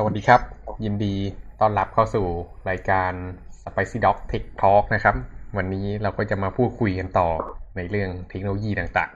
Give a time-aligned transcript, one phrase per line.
[0.00, 0.40] สวัสดีครับ
[0.84, 1.14] ยินดี
[1.60, 2.26] ต้อนรับเข้าสู่
[2.70, 3.12] รายการ
[3.62, 5.14] Spicy Dog Tech Talk นะครับ
[5.56, 7.28] วันนี้เราก็จะมาพูดคุยกันต่อ
[7.76, 9.10] ในเรื่องเทคโนโลยีต่าง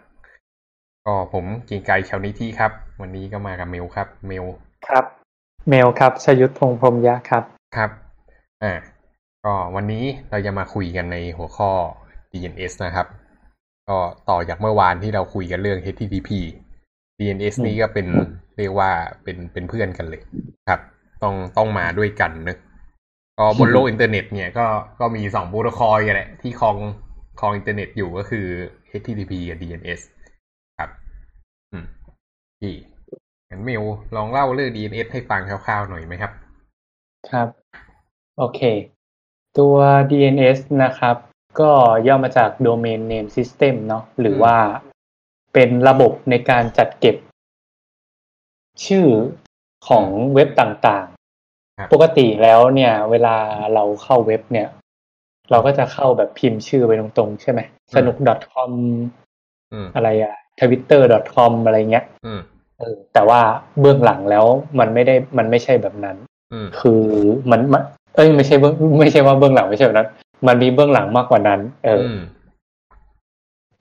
[0.50, 4.46] ๆ ก็ผมเกียงไกรชาวนิธิครับ วันนี้ก็มากับเมลครับ เมล
[4.88, 5.04] ครับ
[5.68, 7.44] เมลครับชยุทธพงษ์พรหมยะครับ
[7.76, 7.90] ครับ
[8.62, 8.72] อ่า
[9.44, 11.70] ก็วันนี้เราจะมาคุยกันในหัวข้อ
[12.32, 13.06] DNS นะครับ
[13.88, 13.98] ก็
[14.30, 16.30] ต่อจากเมื่อวานที่เราคุยกันเรื่อง HTTP
[17.22, 18.06] DNS อืมนี่ก็เป็น
[18.58, 18.90] เรียกว่า
[19.22, 20.20] เป็นเป็นเพื่อนกันเลย
[20.68, 20.80] ครับ
[21.22, 22.56] ต้องต้องมาด้วยกันนะ
[23.38, 24.66] ก็บนโลกอินเทอร์เน็ตเนี่ยก็
[25.00, 26.76] ก็มีสองโปรโตคอลกันแหละที่ครอง
[27.40, 28.46] ครองอินเทอร์เน็ตอยู่ก็คือ
[28.90, 30.00] HTTP กับ DNS
[30.78, 30.90] ครับ
[31.72, 31.84] อืม
[32.60, 32.74] พี่
[33.50, 33.82] งั้นเมล
[34.16, 36.32] ลองเล่าเรื่อง DNS ให้ฟังคร่าวๆหน่อยไหมครับ
[37.30, 37.48] ครับ
[38.38, 38.60] โอเค
[39.58, 39.76] ตัว
[40.10, 41.16] DNS นะครับ
[41.60, 41.70] ก็
[42.06, 44.56] ย่อมาจาก Domain Name System เนาะหรือว่า
[45.52, 47.16] เป็นระบบในการจัดเก็บ
[48.86, 49.06] ชื่อ
[49.88, 51.06] ของเว็บต่าง
[51.78, 53.36] ครับๆปกติแล้วเนี่ย เวลา
[53.74, 54.68] เราเข้าเว็บเนี่ย
[55.50, 57.60] เราก็จะเข้าแบบพิมพ์ชื่อไปตรงๆ ใช่ไหม
[57.94, 58.16] สนุก
[58.52, 58.70] .com
[59.72, 62.40] อืมอะไรอะ twitter.com อะไรเงี้ยอืม
[62.78, 63.40] เออแต่ว่า
[63.80, 64.44] เบื้องหลังแล้ว
[64.78, 66.16] มันไม่ได้มันไม่ใช่แบบนั้น
[66.52, 67.02] อืมคือ
[67.50, 67.82] มันมัน
[68.14, 70.08] เอ้ยไม่ใช่เบื้องไม่ใช่ว่าเบื้องหลังไม่ใช่แบบนั้น
[70.46, 72.20] มันมีเบื้องหลังมากกว่านั้น เอออือม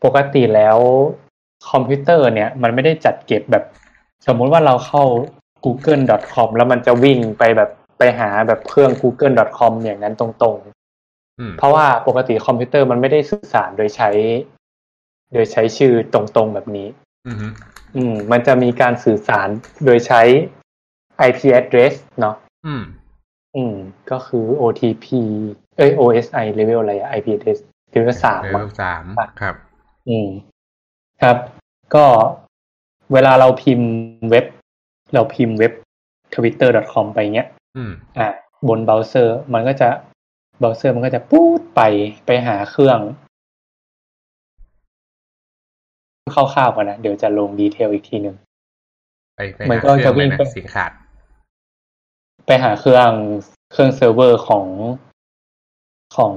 [0.04, 0.78] ปกติแล้ว
[1.70, 3.64] คอมพิวเตอร์เนี่ยมันไม่ได้จัดเก็บแบบ
[4.28, 5.04] สมมุติว่าเราเข้า
[5.66, 10.58] google.com แล้วมันจะวิ่งไปแบบไปหาแบบเครื่อง google.com อย่างนั้นตรง
[11.40, 14.10] อืมๆเพราะว่าปกติคอมพิวเตอร์มันไม่ได้สื่อสารโดยใช้
[15.34, 16.88] โดยใช้ชื่อตรงๆแบบนี้
[17.28, 17.38] อืม
[17.96, 19.48] อืม มันจะมีการสื่อสาร
[19.86, 20.22] โดยใช้
[21.28, 22.84] IP address เนาะอืม
[23.56, 23.76] อืม
[24.12, 25.06] ก็คือ OTP
[25.78, 27.60] เอ้ย OSI level อะไรอะ IP address
[27.94, 29.56] level สามเลมั้งเวลสามอะครับ
[30.10, 30.30] อืม
[31.22, 31.38] ครับ
[31.96, 32.06] ก็
[33.14, 33.92] เวลาเราพิมพ์
[34.30, 34.46] เว็บ
[35.14, 35.74] เราพิมพ์เว็บ
[36.34, 37.48] twitter.com ไปเงี้ย
[37.78, 38.28] อืมอ่า
[38.68, 39.90] บนเบราว์เซอร์ มันก็จะ
[40.60, 41.82] เบราว์เซอร์มันก็จะปูดไป
[42.26, 43.00] ไปหาเครื่อง
[46.34, 48.36] คร่าวๆก่อนนะ เดี๋ยวจะลงดีเทลอีกทีหนึ่ง
[49.36, 50.92] ไปไปมันหาก็เครื่จะองวิ่เลยงนะไปเสียงขาด
[52.46, 53.12] ไปหาเครื่อง
[53.72, 54.66] เครื่องเซิร์ฟเวอร์ของ
[56.16, 56.34] ของ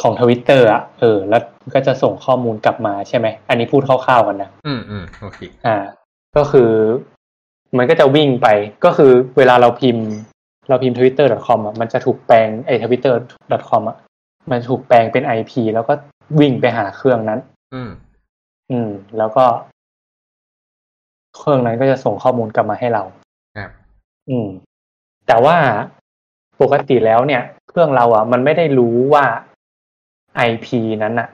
[0.00, 1.42] ของทวิตเตอร์อะเออ แล้ว
[1.74, 5.76] ก็จะส่งข้อมูลกลับมาใช่ไหม อันนี้พูดคร่าวๆกันนะ อืมอืมโอเค อ่า
[6.36, 6.70] ก็คือ
[7.78, 8.48] มันก็จะวิ่งไป
[8.84, 10.06] ก็คือเวลาเราพิมพ์
[10.68, 13.96] เราพิมพ์ twitter.com อะ มันจะถูกแปลงไอ้ twitter.com อะ
[14.50, 15.94] มันถูกแปลงเป็น IP แล้วก็
[16.40, 17.40] วิ่งไปหาเครื่องนั้น
[17.74, 17.90] อืม
[18.70, 19.44] อืม แล้วก็
[21.36, 23.02] เครื่องนั้นก็จะส่งข้อมูลกลับมาให้เรา
[23.56, 23.70] ครับ
[24.28, 24.48] อืม
[25.26, 25.56] แต่ว่า
[26.60, 29.24] ปกติแล้วเนี่ย เครื่องเราอะ มันไม่ได้รู้ว่า
[30.48, 30.66] IP
[31.02, 31.28] นั้นอะ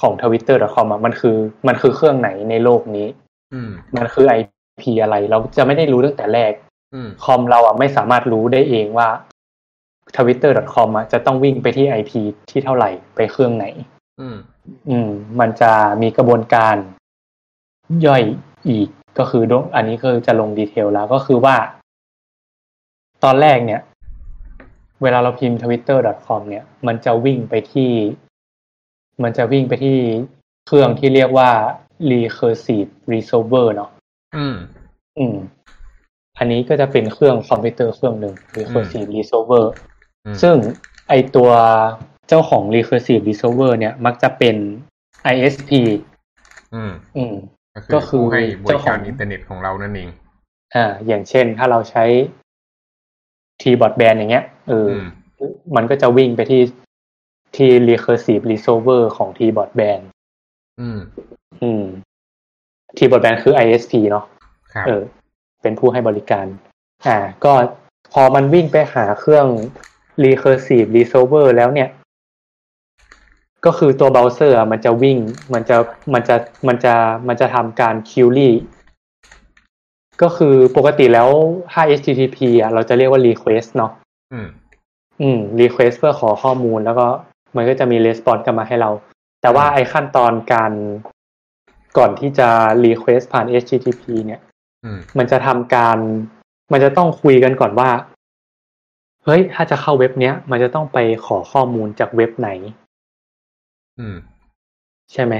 [0.00, 1.36] ของ twitter.com อะมันคือ
[1.68, 3.06] มันคือเครื่องไหนในโลกนี้
[3.54, 6.52] อืมมันคือ IP อะไร เราจะไม่ได้รู้ตั้งแต่แรก
[6.94, 9.08] อืมคอมเราอะไม่สามารถรู้ได้เองว่า
[10.16, 12.12] twitter.com อะจะต้องวิ่งไปที่ IP
[12.50, 13.66] ที่เท่าไหร่ไปเครื่องไหน
[14.20, 14.36] อืม
[14.90, 15.10] อืม
[15.40, 15.72] มันจะ
[16.02, 16.76] มีกระบวนการ
[18.06, 18.22] ย่อย
[18.68, 18.88] อีก
[19.18, 21.56] ก็คือดอันนี้คือจะลงดีเทลแล้วก็คือว่า
[23.24, 23.80] ตอนแรกเนี่ย
[25.02, 27.90] เวลาเราพิมพ์ twitter.com เนี่ย มันจะวิ่งไปที่
[29.22, 29.98] มันจะวิ่งไปที่
[30.66, 31.50] เครื่องที่เรียกว่า
[32.10, 33.90] recursive resolver เนาะ
[34.36, 34.56] อืม
[35.18, 35.36] อืม
[36.38, 39.66] อันนี้ก็จะเป็นเครื่องคอมพิวเตอร์เครื่องหนึ่ง recursive resolver
[40.26, 40.56] อืมซึ่ง
[41.08, 41.50] ไอตัว
[42.28, 44.56] เจ้าของ recursive resolver เนี่ย มักจะเป็น
[45.34, 45.70] ISP
[46.74, 47.34] อืม อืม
[47.74, 50.08] ก็คือก็คือผู้ให้บริเจ้าขกาอรงอินเทอร์เน็ตของเรานั่นเอง
[50.74, 52.04] อ่า อย่างเช่นถ้าเราใช้
[53.60, 56.62] T-Broadband อย่างเงี้ยเอออือมมันก็จะวิ่งไปที่
[57.56, 60.02] ที่ recursive resolver ของ T-Broadband
[60.80, 60.98] อืม
[61.62, 61.84] อืม
[62.96, 64.24] T-Broadband คือ ISP เนาะ
[64.74, 65.02] ครับเออ
[65.62, 66.46] เป็นผู้ให้บริการ
[67.06, 67.52] อ่า ก็
[68.12, 69.46] พอมันวิ่งไปหาเครื่อง
[70.24, 71.88] recursive resolver แล้วเนี่ย
[73.64, 75.18] ก็คือตัวเบราว์เซอร์อะมันจะวิ่ง
[75.54, 75.76] มันจะ
[76.14, 76.94] มันจะ มันจะ
[77.28, 78.50] มันจะทำการ query
[80.22, 81.28] ก็คือปกติแล้ว
[81.72, 83.92] ถ้า HTTP อะเราจะเรียกว่า request เนาะ
[84.32, 84.48] อืม
[85.20, 87.06] อืม request เพื่อขอข้อมูลแล้วก็
[87.56, 88.90] มันก็จะมี response กลับมาให้เรา
[89.42, 90.72] แต่ว่าไอ้ขั้นตอนการ
[91.98, 92.48] ก่อนที่จะ
[92.84, 94.40] request ผ่าน HTTP เนี่ย
[94.84, 95.98] อืมมันจะทำการ
[96.72, 97.90] มันจะต้องคุยกันก่อนว่า
[99.24, 102.50] เฮ้ย ถ้าจะเข้าเว็บเนี้ย มันจะต้องไปขอข้อมูลจากเว็บไหน
[103.98, 104.16] อืม
[105.12, 105.34] ใช่ไหม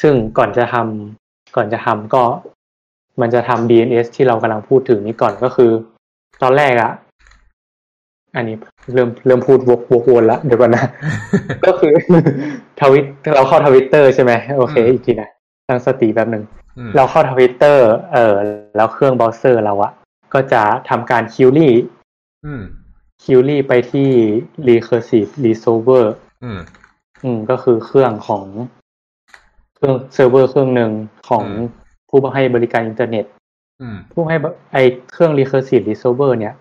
[0.00, 2.22] ซึ่งก่อนจะทำก่อนจะทำก็
[3.20, 5.70] มันจะทำ DNS ที่เรากำลังพูดถึงนี้ก่อนก็คือ
[6.42, 6.92] ตอนแรกอะ
[8.36, 8.56] อันนี้
[8.94, 10.84] เริ่มเริ่มพูดวกวกวนละเดี๋ยวก่อนนะ
[11.66, 11.92] ก็คือ
[12.80, 13.04] ทวิต
[13.34, 15.30] เราเข้าทวิตเตอร์ใช่ไหมโอเคอืมอีกทีนะ
[15.68, 16.44] ตั้งสติแป๊บหนึ่ง
[16.78, 18.34] อืมเราเข้าทวิตเตอร์เออ
[18.76, 19.92] แล้วเครื่องเบราว์เซอร์เราอะ
[20.34, 21.72] ก็จะทำการ query
[22.46, 22.62] อืม
[23.22, 24.08] query ไปที่
[24.68, 26.04] recursive resolver
[26.44, 26.60] อืม
[27.24, 28.44] อืมก็คือเครื่องของ
[29.74, 30.90] เครื่องเซิร์ฟเวอร์เครื่องหนึ่ง
[31.28, 33.24] ของอืม ผู้ให้บริการอินเทอร์เน็ต
[33.80, 34.76] อืมผู้ให้บไอ
[35.12, 36.54] เครื่อง recursive resolver เนี่ย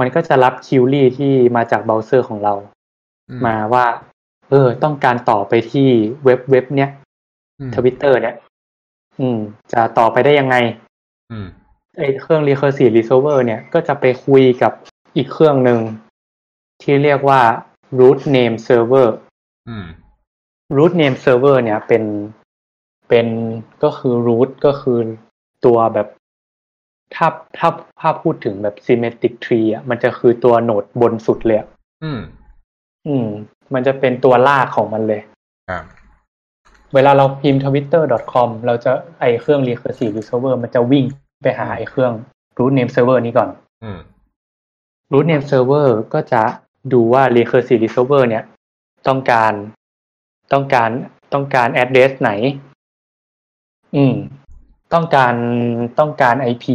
[0.00, 2.54] มันก็จะรับ query ที่มาจากเบราว์เซอร์ของเรา
[3.30, 3.86] อืมมาว่า
[4.50, 5.88] เออ ต้องการต่อไปที่
[6.24, 6.90] เว็บเว็บเนี้ย
[7.60, 8.34] อืมทวิตเตอร์เนี่ย
[9.20, 9.38] อืม
[9.72, 10.56] จะต่อไปได้ยังไง
[11.30, 11.46] อืม
[11.98, 14.72] ไอเครื่อง recursive resolver เนี่ย ก็จะไปคุยกับ
[15.16, 15.80] อีกเครื่องหนึ่ง
[16.82, 17.40] ที่เรียกว่า
[17.98, 19.08] root name server
[19.68, 19.86] อืม
[20.76, 22.02] root name server เนี่ยเป็น
[23.08, 23.26] เป็น
[23.82, 24.98] ก็คือ root ก็คือ
[25.64, 26.08] ตัวแบบ
[27.14, 27.26] ถ้า
[27.58, 27.68] ถ้า
[28.00, 31.68] ถ้าพูดถึงแบบ symmetric tree อะมันจะคือตัวโนดบนสุดเลยอะ
[32.04, 32.20] อืม
[33.06, 33.28] อืม
[33.74, 35.20] มันจะเป็นตัวลากของมันเลย
[35.70, 35.84] ครับ
[36.94, 41.04] เวลาเราพิมพ์ twitter.com เราจะไอเครื่อง recursive resolver มันจะวิ่ง
[41.42, 42.12] ไปหาไอเครื่อง
[42.58, 43.48] root name server นี้ก่อน
[43.84, 43.98] อืม
[45.12, 46.42] root name server ก็จะ
[46.92, 48.44] ดูว่า recursive resolver เนี่ย
[49.08, 49.52] ต้องการ
[50.52, 50.90] ต้องการ
[51.32, 52.30] ต้องการ address ไหน
[53.96, 54.14] อืม
[54.92, 55.34] ต้องการ
[55.98, 56.66] ต้องการ IP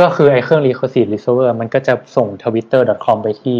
[0.00, 3.58] ก็คือไอเครื่อง recursive resolver มันก็จะส่ง twitter.com ไปที่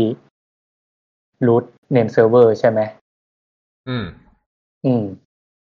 [1.46, 1.64] root
[1.94, 2.80] name server ใช่ไหม
[3.88, 4.04] อืม
[4.84, 5.04] อืม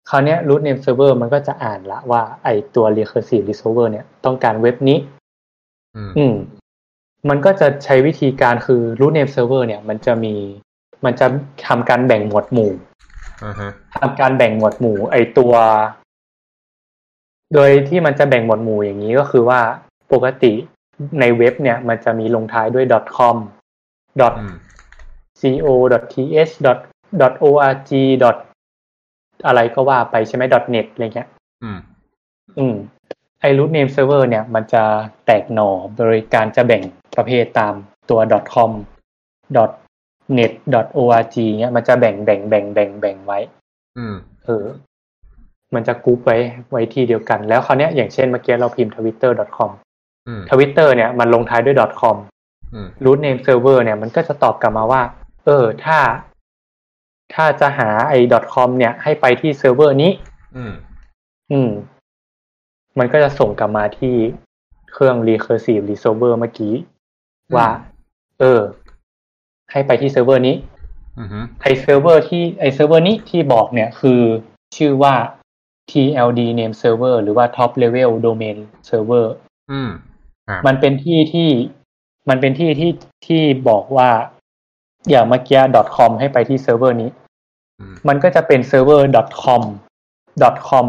[0.08, 4.98] คราวเนี้ย root name server มันก็จะอ่านละว่า ไอตัว recursive resolver เนี่ยต้องการเว็บนี้
[5.96, 6.34] อืมอืม
[7.28, 10.34] มันก็จะใช้วิธีการคือ root name server เนี่ย มันจะมี
[11.04, 11.26] มันจะ
[11.66, 12.72] ทำการแบ่งหมวดหมู่
[13.44, 15.52] อ่าฮะทำการแบ่งหมวดหมู่ ไอตัว
[17.54, 19.60] โดยที่มันจะแบ่งหมวดหมู่อย่างนี้ก็คือว่า
[20.12, 20.52] ปกติ
[21.20, 22.86] ในเว็บเนี่ยมันจะมีลงท้ายด้วย
[23.16, 23.36] .com
[24.38, 24.54] อืม
[25.40, 26.16] co th
[27.44, 27.90] org
[29.46, 30.42] อะไรก็ว่าไปใช่ไหม
[30.74, 31.28] net อะไรเงี้ย
[31.62, 31.78] อืม
[32.58, 32.76] อืม
[33.40, 34.82] ไอ root name server เนี่ย มันจะ
[35.26, 36.82] แตกหน่อโดยการจะแบ่ง
[37.16, 37.74] ประเภทตาม
[38.10, 38.20] ตัว
[38.54, 38.70] .com
[40.38, 40.52] .net
[41.02, 43.38] .org เนี่ยมันจะแบ่งแบ่งแบ่งแบ่งแบ่งไว้
[43.98, 44.14] อืม
[44.44, 44.64] เออ
[45.74, 46.36] มันจะกรุ๊ปไว้
[46.70, 49.70] ไว้ที่เดียวกัน แล้วคราวเนี้ยอย่างเช่นเมื่อกี้เราพิมพ์ twitter.com
[50.28, 52.16] อืม twitter เนี่ยมันลงท้ายด้วย .com
[52.74, 55.02] อืม root name server เนี่ยมันก็จะตอบกลับมาว่า
[55.44, 55.98] เออ ถ้า
[57.34, 58.18] ถ้าจะหาไอ้
[58.52, 60.12] .com เนี่ย ให้ไปที่เซิร์ฟเวอร์นี้
[60.56, 60.72] อืม
[61.52, 61.70] อืม
[62.98, 64.14] มันก็จะส่งกลับมาที่
[64.92, 66.74] เครื่อง recursive resolver เมื่อกี้
[67.56, 67.68] ว่า
[68.40, 68.60] เออ
[69.70, 70.56] ให้ไปที่เซิร์ฟเวอร์นี้
[71.18, 71.28] อืม
[71.62, 74.20] ไอเซิร์ฟเวอร์ที่ไอเซิร์ฟเวอร์นี้ที่บอกเนี่ยคือ
[74.76, 75.14] ชื่อว่า
[75.90, 78.56] TLD name server หรือว่า top level domain
[78.88, 79.26] server
[79.70, 79.90] อืม
[80.48, 81.48] ครับมันเป็นที่ที่
[82.28, 82.92] มันเป็นที่ที่
[83.26, 84.10] ที่บอกว่า
[85.10, 85.60] อย่างเมื่อกี้
[85.96, 87.10] .com ให้ไปที่เซิร์ฟเวอร์นี้
[87.80, 89.04] อืมมันก็จะเป็นเซิร์ฟเวอร์
[89.42, 89.62] .com
[90.68, 90.86] .com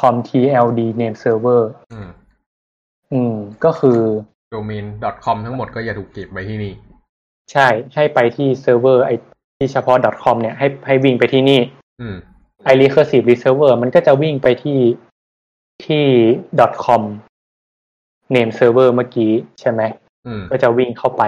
[0.00, 1.62] .com TLD name server
[1.92, 2.08] อืม
[3.12, 3.34] อืม
[3.64, 4.00] ก็คือ
[4.50, 4.84] โดเมน
[5.24, 6.72] .com ทั้งหมดก็จะถูกเก็บไว้ที่นี่
[7.52, 9.10] ใช่ให้ไปที่เซิร์ฟเวอร์ไอ
[9.56, 11.60] ที่เฉพาะ .com เนี่ยให้ให้วิ่งไปที่นี่
[12.00, 12.16] อืม
[12.64, 14.80] ไอ recursive resolver มันก็จะวิ่งไปที่
[15.86, 16.04] ที่
[16.84, 17.02] .com
[18.34, 19.82] name server เมื่อกี้ใช่ไหม
[20.26, 21.22] อืมก็จะวิ่งเข้าไป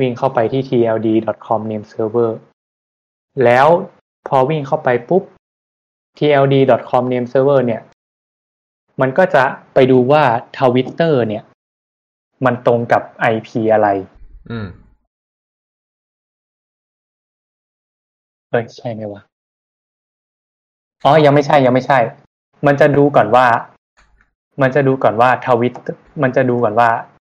[0.00, 2.30] วิ่งเข้าไปที่ tld.com name server
[3.44, 3.66] แล้ว
[4.28, 5.22] พอวิ่งเข้าไปปุ๊บ
[6.18, 7.82] tld.com name server เนี่ย
[9.00, 9.44] มันก็จะ
[9.74, 10.22] ไปดูว่า
[10.58, 11.44] ทวิตเตอร์เนี่ย
[12.44, 13.88] มันตรงกับ IP อะไร
[14.50, 14.66] อืม
[18.50, 19.22] เอ้ยใช่ไหมวะ
[21.04, 21.98] อ๋อยังไม่ใช่ยังไม่ใช่
[22.66, 23.46] มันจะดูก่อนว่า
[24.62, 25.74] มันจะดูก่อนว่าทวิต
[26.22, 26.90] มันจะดูก่อนว่า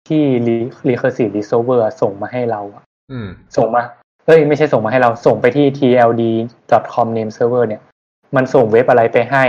[0.08, 3.84] ที่ re- recursive resolver อะส่งมาให้เราอะอืม ส่งมา
[4.26, 7.82] เอ้ยไม่ใช่ส่งมาให้เราส่งไปที่ tld.com name server เนี่ย
[8.36, 9.46] มันส่งเว็บอะไรไปให้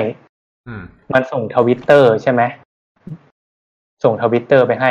[0.69, 0.83] อืม
[1.13, 2.43] มันส่งทวิตเตอร์ใช่ไหม
[4.05, 4.91] ส่งทวิตเตอร์ไปให้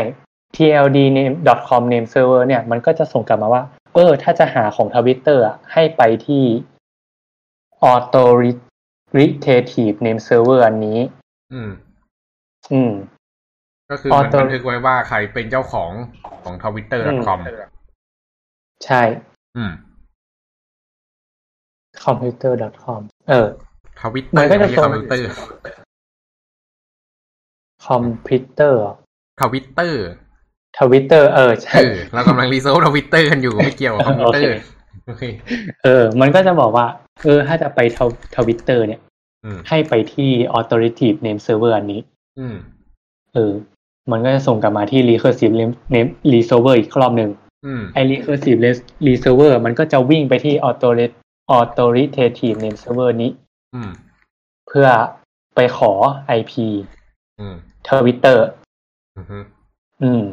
[0.55, 1.35] tld name
[1.69, 5.43] com name server เนี่ย มันก็จะส่งกลับมาว่า เออ ถ้าจะหาของทวิตเตอร์
[5.73, 6.43] ให้ไปที่
[9.07, 10.99] authoritative name server อันนี้
[11.53, 11.71] อืม
[12.73, 12.93] อืม
[13.89, 15.91] ก็คือมัน Author- บันทึกไว้ว่าใครเป็นเจ้าของ
[16.43, 17.39] ของ twitter.com
[18.85, 19.01] ใช่
[19.57, 19.71] อืม
[22.03, 23.47] computer.com เออ
[24.01, 28.79] ทวิตเตมัอนร์ก็จะไม่ส่ใช่งคอมพิวเตอร์
[29.39, 30.03] computer ทวิตเตอร์
[30.79, 34.49] ทวิตเตอร์ เออ ใช่เออเรากำลังรีโซลทวิตเตอร์กันอยู่ไม่เกี่ยวกับคอมพิวเตอร์โอ
[35.17, 35.23] เค
[35.83, 36.87] เออ มันก็จะบอกว่า
[37.23, 37.79] เออ ถ้าจะไป
[38.35, 39.01] ทวิตเตอร์เนี่ย
[39.45, 42.01] อืมให้ไปที่ authoritative name server อันนี้
[42.39, 42.55] อืม
[43.33, 43.53] เออ
[44.11, 45.53] มันก็จะส่งกลับมาที่ recursive
[45.93, 47.31] name resolver อีกรอบหนึ่ง
[47.65, 48.59] อืมไอ้ recursive
[49.07, 51.15] resolver มันก็จะวิ่งไปที่ authori-
[51.59, 53.31] authoritative name server นี้
[53.75, 53.91] อืม
[54.67, 54.87] เพื่อ
[55.55, 55.91] ไปขอ
[56.39, 56.53] IP
[57.39, 57.55] อืม
[57.87, 58.37] Twitter
[59.15, 59.43] อืม
[60.03, 60.23] อืม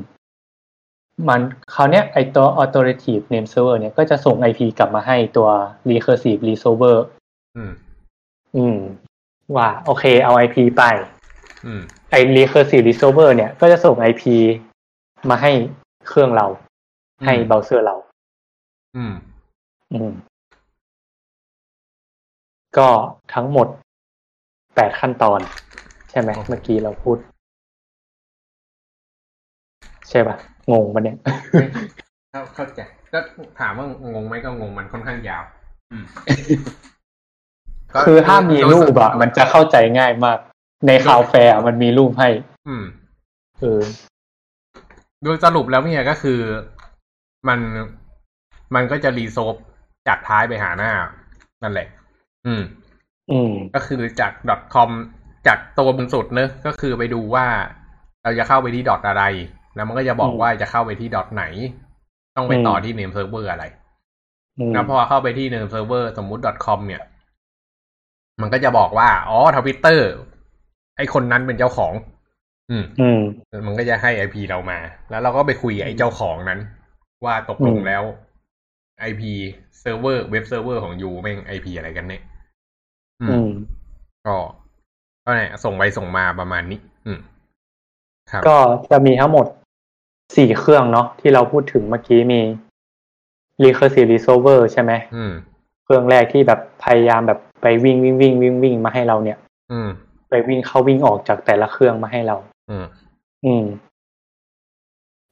[1.29, 1.41] มัน
[1.75, 5.49] คราวเนี้ยไอตัว authoritative name server เนี่ยก็จะส่ง IP กลับมาให้ตัว
[5.91, 6.97] recursive resolver
[7.57, 7.73] อืม
[8.57, 8.79] อืม
[9.57, 10.83] ว่า โอเค เอา IP ไป
[11.67, 14.23] อืม ไอ recursive resolver เนี่ยก็จะส่ง IP
[15.31, 15.53] มาให้
[16.09, 16.47] เครื่องเรา
[17.25, 17.97] ให้เบราว์เซอร์เรา
[18.97, 19.15] อืม
[19.93, 20.13] อืม
[22.79, 22.89] ก็
[23.35, 23.69] ทั้งหมด
[24.75, 25.41] แปดขั้นตอน
[26.11, 27.19] ใช่ไหมเมื่อกี้เราพูด
[30.09, 30.37] ใช่ปะ
[30.73, 31.17] งงปะเนี่ย
[32.31, 32.81] เข้าเข้าใจ
[33.13, 33.19] ก็
[33.61, 35.45] ถามว่างงไหมก็งงมันค่อนข้างยาว
[35.93, 36.05] อืม
[37.95, 40.39] ก็คือถ้ามีรูปอะโดยมันจะเข้าใจง่ายมาก
[40.87, 42.29] ใน Cloudflare อะมันมีรูปให้
[42.69, 42.85] อืม
[43.61, 43.81] เออ
[45.23, 46.41] โดยสรุปแล้วเนี่ยก็คือ
[47.49, 47.61] มัน
[48.75, 49.55] มันก็จะ resolve
[50.09, 50.93] จากท้ายไปหาหน้า
[51.63, 51.89] นั่นแหละ
[52.47, 52.63] อืม
[53.31, 54.33] อืม ก็คือจาก
[54.75, 54.91] .com
[55.47, 57.47] จากตัวบนสุดเนอะก็คือไปดูว่า
[58.23, 59.25] เราจะเข้าไปที่ dot อะไร
[59.75, 61.45] แล้วมันก็จะบอกอืมว่าจะเข้าไปที่ dot ไหน
[62.37, 63.65] ต้องไปอืมต่อที่ name server อะไร
[64.59, 67.03] อืมแล้วพอเข้าไปที่ name server สมมุติ .com เนี่ย
[68.41, 70.09] มันก็จะบอกว่า อ๋อทวิตเตอร์
[70.97, 71.93] ไอ้คนนั้นเป็นเจ้าของ
[72.71, 73.21] อืม อืม
[73.67, 74.79] มันก็จะให้ IP เรามา
[75.11, 76.61] แล้วเราก็ไปคุยกับไอ้เจ้าของนั้น
[77.25, 78.03] ว่าตกลงอืมแล้ว
[79.01, 79.33] IP
[79.81, 82.23] เซิร์ฟเวอร์เว็บเซิร์ฟเวอร์ของ you แม่ง IP อะไรกันเนี่ย
[83.23, 83.49] อือืมม
[84.27, 84.37] ก็
[85.25, 87.19] ก็เนี่ยส่งไปส่งมาประมาณนี้ อืม
[88.31, 88.57] ครับ ก็
[88.91, 89.47] จะมีทั้งหมด
[90.37, 92.41] สี่เครื่องเนาะที่เราพูดถึงเมื่อกี้มี
[93.63, 95.33] recursive resolver ใช่ไหมอืม
[95.85, 99.39] เครื่องแรกที่แบบพยายามแบบไปวิ่งวิ่งวิ่งวิ่งวิ่งมาให้เราเนี่ย
[99.73, 99.89] อืม
[100.31, 102.37] ไปวิ่งเข้าวิ่งออกจากแต่ละเครื่องมาให้เรา
[102.71, 102.87] อืม
[103.45, 103.65] อืม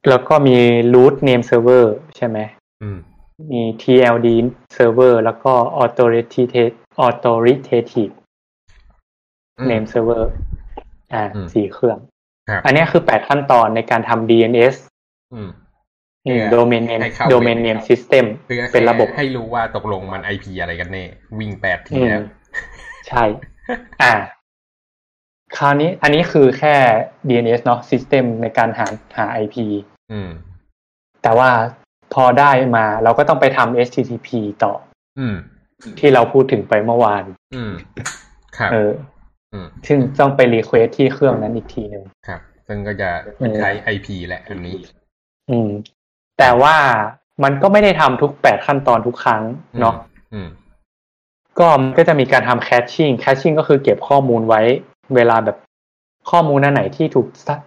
[0.09, 0.57] แล้วก็มี
[0.95, 1.85] root name server
[2.17, 2.39] ใช่ไหม
[2.83, 2.99] อืม
[3.53, 4.29] มี TLD
[4.77, 6.75] server แล้วก็ authoritative
[7.07, 8.13] authoritative
[9.59, 10.25] อืม name server
[11.13, 12.12] อ่าอืมสี่เครื่องครับ
[12.67, 14.77] อันเนี้ยคือแปดขั้นตอนในการทำ DNS
[15.35, 15.51] อืม
[16.27, 21.05] อืมเพื่อ domain name ให้เข้า domain เว็บ name system เพื่อเป็นระบบให้รู้ว่าตกลงมันไอพีอะไรกันแน่
[21.39, 22.23] วิ่งแปดทีอืมแล้ว
[23.09, 23.25] ใช่
[24.03, 24.15] อ่า
[25.57, 26.75] คราวนี้อันนี้คือแค่
[27.29, 29.57] DNS เนาะ system ในการหาหา IP
[30.13, 30.31] อืม
[31.23, 31.51] แต่ว่า
[32.15, 34.29] พอได้มาเราก็ต้องไปทำ HTTP
[34.65, 34.73] ต่อ
[35.19, 35.37] อืม
[35.99, 37.73] ที่เราพูดถึงไปเมื่อวาน อืม
[38.57, 39.12] ครับเอออืม
[39.87, 43.11] ซึ่งต้องไป request ที่เครื่องนั้นอีกทีหนึ่งครับ ซึ่งก็จะ
[43.59, 44.77] ใช้ IP แหละอันนี้
[45.51, 45.71] อืม
[46.39, 46.77] แต่ว่า
[47.43, 49.43] มันก็ไม่ได้ทำทุกแปดขั้นตอนทุกครั้ง
[49.81, 49.95] เนาะ
[50.35, 50.49] อืม
[51.59, 54.61] ก็มันก็จะมีการทำ caching caching ก็คือเก็บข้อมูลไว้
[55.17, 55.57] เวลาแบบ
[56.31, 57.27] ข้อมูลอันไหนที่ถูก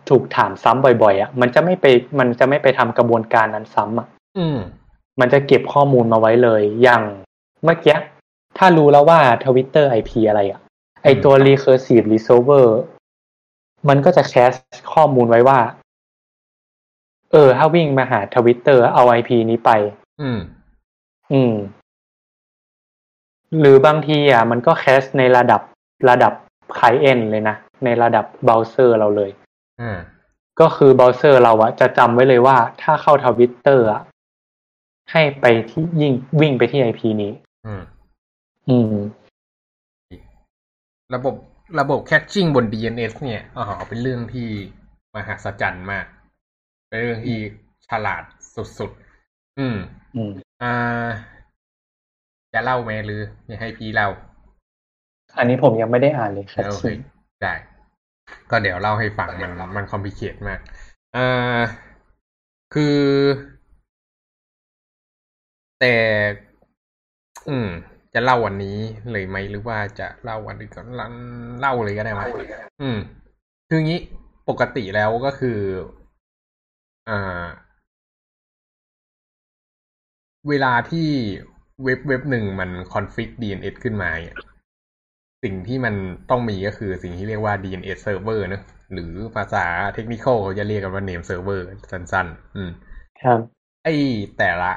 [0.10, 1.86] ถูกถามซ้ำบ่อยๆอะมันจะไม่ไป
[2.20, 4.58] มันจะไม่ไปทำกระบวนการนั้นซ้ำอะอืม
[5.20, 7.02] มันจะเก็บข้อมูลมาไว้เลย อย่าง
[7.64, 7.98] เมื่อกี้
[8.58, 10.60] ถ้ารู้แล้วว่าทวิตเตอร์ไอพีอะไรอะ
[11.06, 12.68] ไอตัว recursive resolver
[13.90, 14.54] มันก็จะแคช
[14.94, 15.60] ข้อมูลไว้ว่า
[17.32, 19.72] เออ ถ้าวิ่งมาหาทวิตเตอร์เอาไอพีนี้ไป
[20.22, 20.40] อืม
[21.34, 21.54] อืม
[23.60, 25.62] หรือบางทีอะ มันก็ cache ในระดับ
[26.10, 26.34] ระดับ
[26.78, 29.32] client เลยนะ ในระดับเบราว์เซอร์เราเลย
[29.82, 30.00] อ่า
[30.60, 34.02] ก็คือเบราว์เซอร์เราอะจะจำไว้เลยว่าถ้าเข้าทวิตเตอร์อะ
[35.12, 37.32] ให้ไปที่ยิ่งวิ่งไปที่ IP นี้
[37.66, 37.82] อืม
[38.70, 38.94] อืม
[41.14, 41.36] ระบบ
[41.80, 44.50] ระบบ caching บน DNS เนี่ยอ๋อเป็นเรื่องที่
[45.16, 46.06] มหัศจรรย์มาก
[46.88, 47.38] เป็นเรื่องที่
[47.90, 48.24] ฉลาด
[48.80, 49.78] สุดๆ อืม
[50.16, 50.32] อืม
[50.64, 51.08] อ่า
[52.54, 54.10] จะเล่าไหมหรือจะให้พี่เล่า
[55.38, 56.86] อันนี้ผมยังไม่ได้อ่านเลยครับโอเค
[57.42, 57.54] ได้
[58.50, 60.60] ก็เดี๋ยวเล่าให้ฟังมันมันคอมพลิเคทมาก
[61.16, 61.60] อ่า
[62.74, 63.00] คือ
[65.80, 65.96] แต่
[67.50, 67.70] อืม
[68.16, 68.78] จะเล่าวันนี้
[69.12, 71.08] เลยไหมหรือว่าจะเล่าวันอื่นก่อนเล่า
[71.60, 72.22] เล่าเลยก็ได้ไหม
[72.82, 72.98] อืม
[73.70, 74.00] คืองี้
[74.50, 75.60] ปกติแล้วก็คือ
[77.10, 77.46] อ่า
[80.50, 81.08] เวลาที่
[81.84, 84.38] เว็บเว็บหนึ่งมันคอนฟิก DNS ขึ้นมาเนี่ย
[85.44, 85.96] สิ่งที่มัน
[86.30, 92.72] ต้องมีก็คือสิ่งที่เรียกว่า DNS server เนอะหรือภาษาเทคนิคเขาจะเรียกกันว่า name server สั้นๆ อืม
[93.22, 93.40] ครับ
[93.84, 93.88] ไอ
[94.38, 94.72] แต่ละ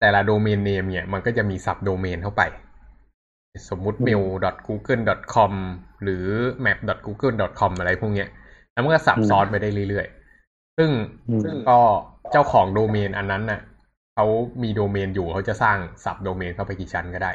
[0.00, 2.42] แต่ละโดเมนเนมเนี่ยมันก็จะมีซับโดเมนเข้าไป
[3.68, 5.52] สมมุติ mail.google.com
[6.02, 6.26] หรือ
[6.64, 8.28] map.google.com อะไรพวกเนี้ย
[8.72, 10.90] แล้วมันก็สับซ้อนไปได้เรื่อยๆ ซึ่ง
[11.28, 11.78] อืมซึ่งก็
[12.32, 13.60] เจ้าของโดเมนอันนั้นน่ะ
[14.14, 14.26] เขา
[14.62, 17.32] มีโดเมนอยู่เขาจะสร้างสับโดเมนเข้าไปกี่ชั้นก็ได้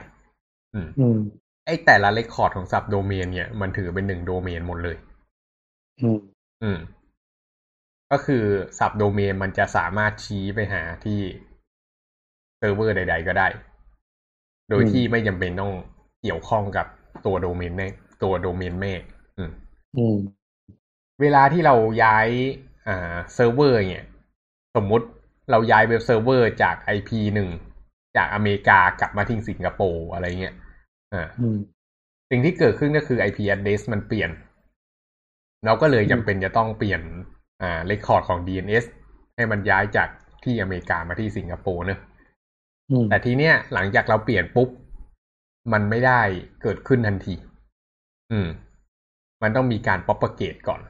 [0.73, 1.17] อืมอืม
[1.65, 4.97] ไอแต่ละเรคคอร์ดของสับโดเมนเนี่ยมันถือเป็นหนึ่งโดเมนหมดเลย
[6.01, 6.19] อืม
[6.63, 6.77] อืม
[8.11, 8.43] ก็คือ
[8.79, 11.19] สับโดเมนมันจะสามารถชี้ไปหาที่
[11.52, 13.47] เซิร์ฟเวอร์ใด ๆ ก็ได้
[14.69, 15.73] โดยอืมที่ไม่จำเป็นต้อง
[16.21, 16.87] เกี่ยวข้องกับ
[17.25, 17.87] ตัวโดเมนแม่
[18.23, 18.93] ตัวโดเมนแม่
[19.37, 19.51] อืม
[19.95, 20.15] อืม
[21.19, 22.27] เวเวลาที่เราย้าย
[22.87, 24.05] อ่าเซิร์ฟเวอร์เนี่ย
[24.75, 25.05] สมมุติ
[25.51, 27.49] เราย้ายเว็บเซิร์ฟเวอร์จาก IP หนึ่ง
[28.17, 30.55] จากอเมริกากลับมาที่สิงคโปร์อะไรเงี้ย
[31.13, 31.57] อ่าอืม
[32.29, 34.29] สิ่งที่เกิดขึ้นก็คือ IP address มันเปลี่ยน
[35.65, 37.01] เราก็เลยจำเป็นจะต้องเปลี่ยน
[37.61, 38.85] อ่า record ของ DNS
[39.35, 40.09] ให้มันย้ายจาก
[40.43, 42.12] ที่อเมริกามาที่สิงคโปร์เนอะอืม
[43.09, 44.69] แต่ทีเนี้ยหลังจากเราเปลี่ยนปุ๊บ
[45.73, 46.21] มันไม่ได้
[46.61, 47.35] เกิดขึ้นทันที
[48.31, 48.47] อืม
[49.41, 50.81] มันต้องมีการ propagate ก่อน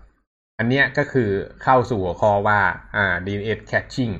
[0.59, 1.29] อันเนี้ยก็คือ
[1.63, 2.59] เข้าสู่หัวข้อว่า
[2.95, 4.13] อ่า DNS caching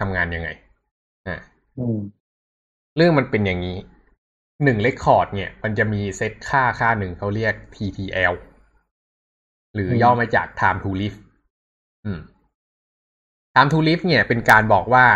[0.00, 0.48] ทำงานยังไง
[1.26, 1.36] อ่า
[1.78, 1.98] อืม
[2.96, 3.78] เรื่องมันเป็นอย่างนี้
[4.64, 8.34] หนึ่ง record เนี่ย มันจะมีเซตค่าค่าหนึ่งเขาเรียก TTL
[9.74, 11.18] หรือย่อมาจาก time to live
[12.04, 12.20] อืม
[13.54, 15.06] time to live เนี่ยเป็นการบอกว่า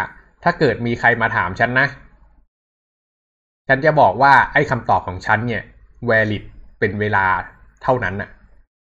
[0.44, 1.86] ถ้าเกิดมีใครมาถามฉันนะ
[3.68, 5.62] ฉันจะบอกว่าไอ้คำตอบของฉันเนี่ย
[6.08, 6.42] valid
[6.78, 7.26] เป็นเวลา
[7.82, 8.28] เท่านั้นน่ะ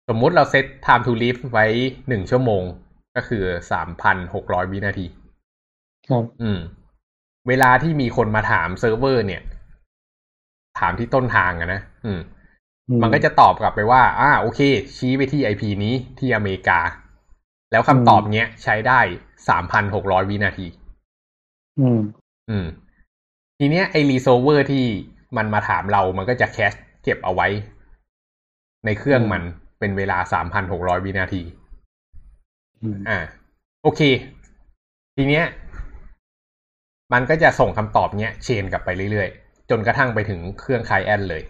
[0.08, 1.66] สมมุติเรา set time to live ไว้
[2.08, 2.62] หนึ่งชั่วโมง
[3.16, 5.06] ก็คือสามพันหกร้อยวินาที
[6.08, 6.60] ครับ อืม
[7.48, 9.42] เวลาที่มีคนมาถามเซิร์ฟเวอร์ เนี่ย
[10.78, 12.20] ถามที่ต้นทางอะนะ อืม
[12.88, 14.60] อืมมันก็จะตอบกลับไปว่า อ่า โอเค
[14.96, 16.80] ชี้ไปที่ IP นี้ที่อเมริกา
[17.70, 19.00] แล้วคำตอบเนี้ยใช้ได้
[19.48, 20.66] สามพันหกร้อยวินาที
[21.80, 22.00] อืม
[22.50, 22.66] อืม
[23.58, 24.84] ทีเนี้ยไอ้ resolver ที่
[25.36, 26.72] มันมาถามเรามันก็จะ cache
[27.02, 27.48] เก็บเอาไว้
[28.84, 29.42] ในเครื่องมัน
[29.78, 31.42] เป็นเวลาสามพันหกร้อยวินาที
[32.82, 33.18] อืมอ่า
[33.82, 34.00] โอเค
[35.16, 35.44] ทีเนี้ย
[37.12, 41.42] มันก็จะส่งคำตอบเนี้ยเชนกลับไปเรื่อยๆ จนกระทั่งไปถึงเครื่องไคแอนเลย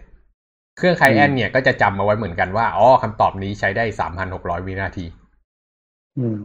[0.77, 5.05] เครื่องไคแอนเนี่ยก็จะจำเอาไว้เหมือนกันว่า อ๋อคำตอบนี้ใช้ได้สามพันหกร้อยวินาที
[6.17, 6.37] อืม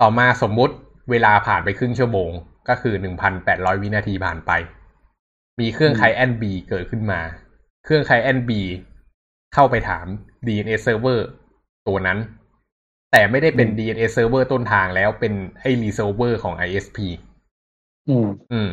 [0.00, 0.74] ต่อมาสมมุติ
[1.10, 2.30] เวลาผ่านไปครึ่งชั่วโมง
[2.68, 4.50] ก็คือหนึ่งพันแปดร้อยวินาทีผ่านไป
[5.60, 7.20] มีเครื่องไคแอนบีเกิดขึ้นมา
[7.84, 8.60] เครื่องไคแอนบี
[9.54, 10.06] เข้าไปถาม
[10.46, 11.20] DNS server
[11.88, 12.18] ตัวนั้น
[13.12, 16.98] แต่ไม่ได้เป็น DNS server ต้นทางแล้วเป็นไอ้ resolver ของ ISP
[18.08, 18.70] อืม อืม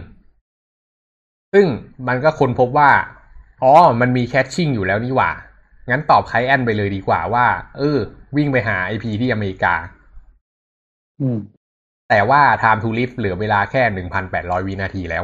[1.54, 1.66] ซึ่ง
[2.08, 2.92] มันก็ค้นพบว่า
[3.64, 5.32] อ๋อ มันมีแคชชิ่งอยู่แล้วนี่หว่า
[5.90, 7.46] งั้นตอบไคแอนไปเลยดีกว่าว่า
[7.78, 7.98] เออ
[8.36, 9.76] วิ่งไปหา IP ที่อเมริกา
[11.22, 11.38] อืม
[12.14, 15.24] แต่ว่า time to live เหลือเวลาแค่หนึ่งพันแปดร้อยวินาทีแล้ว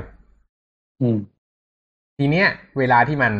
[1.02, 1.17] อืม
[2.17, 2.47] ทีเนี้ย
[2.78, 3.34] เวลาที่มัน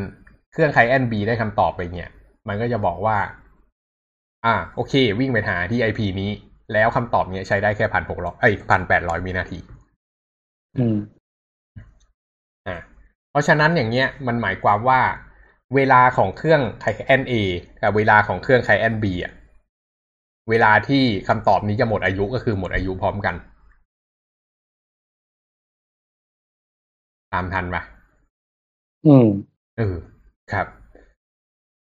[0.52, 2.10] เครื่องไคแอนบีได้คำตอบไปเนี่ย
[2.48, 3.18] มันก็จะบอกว่า
[4.46, 6.32] อ่า โอเค วิ่งไปหาที่ IP นี้
[6.74, 9.60] แล้วคำตอบเนี้ยใช้ได้แค่พันหกร้อยเอ้ยพันแปดร้อยวินาที
[10.78, 10.98] อืม
[12.68, 12.78] อ่า
[13.32, 15.02] เพราะฉะนั้นอย่างเงี้ย มันหมายความว่า
[15.76, 17.34] เวลาของเครื่องไคแอนเอ
[17.82, 19.34] กับเวลาของเครื่องไคแอนบีอะ
[20.50, 23.36] เวลาที่คำตอบนี้จะหมดอายุก็คือหมดอายุพร้อมกัน
[27.34, 27.82] ตามทันปะ
[29.06, 29.28] อืม
[29.78, 29.96] เออ
[30.52, 30.68] ครับ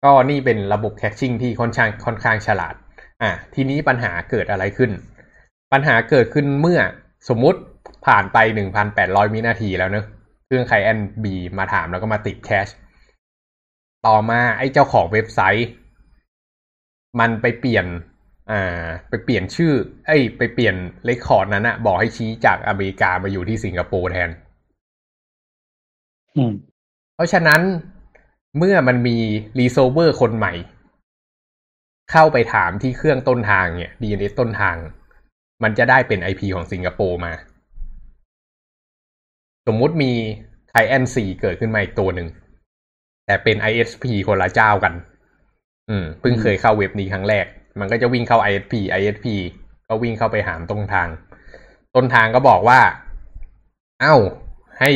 [0.04, 2.74] ก็นี่เป็นระบบ caching ที่ค่อนข้างค่อนข้างฉลาด
[3.22, 4.90] อะทีนี้ปัญหาเกิดอะไรขึ้น
[5.72, 6.80] ปัญหาเกิดขึ้นเมื่อ
[7.28, 7.60] สมมุติ
[8.06, 10.06] ผ่านไปหนึ่งพันแปดร้อยวินาทีแล้วเนอะ
[10.44, 12.68] เครื่อง client B มาถามแล้วก็มาติด cache
[14.06, 15.68] ต่อมาไอ้เจ้าของเว็บไซต์
[17.20, 17.86] มันไปเปลี่ยน
[18.50, 19.72] อ่าไปเปลี่ยนชื่อ
[20.06, 20.74] เอ้ยไปเปลี่ยน
[21.04, 24.30] record นั้นอะบอกให้ชี้จากอเมริกามาอยู่ที่สิงคโปร์แทน
[26.36, 26.52] อืม
[27.14, 27.60] เพราะฉะนั้น
[28.58, 29.18] เมื่อมันมี
[29.58, 30.52] resolver คนใหม่
[32.10, 34.76] เข้าไปถามที่เครื่องต้นทางเนี่ย DNS ต้นทาง
[35.62, 37.32] มันจะได้เป็น IP ของสิงคโปร์มา
[39.66, 40.12] สมมุติมี
[40.70, 42.28] Client 4เกิดขึ้นมาอีกตัวหนึ่ง
[43.26, 44.94] แต่เป็น ISP คนละเจ้ากัน
[45.88, 47.46] อืมเพิ่งเคยเข้าเว็บนี้ครั้งแรก
[47.80, 49.26] มันก็จะวิ่งเข้า ISP ISP
[49.88, 51.08] ก็วิ่งเข้าไปหาต้นทาง
[51.94, 52.80] ต้นทางก็บอกว่า
[54.00, 54.16] เอ้า
[54.80, 54.90] ให้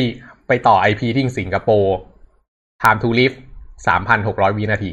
[0.47, 1.95] ไปต่อ IP ที่สิงคโปร์
[2.81, 3.35] time to live
[3.87, 4.91] สามพันหกร้อยวินาที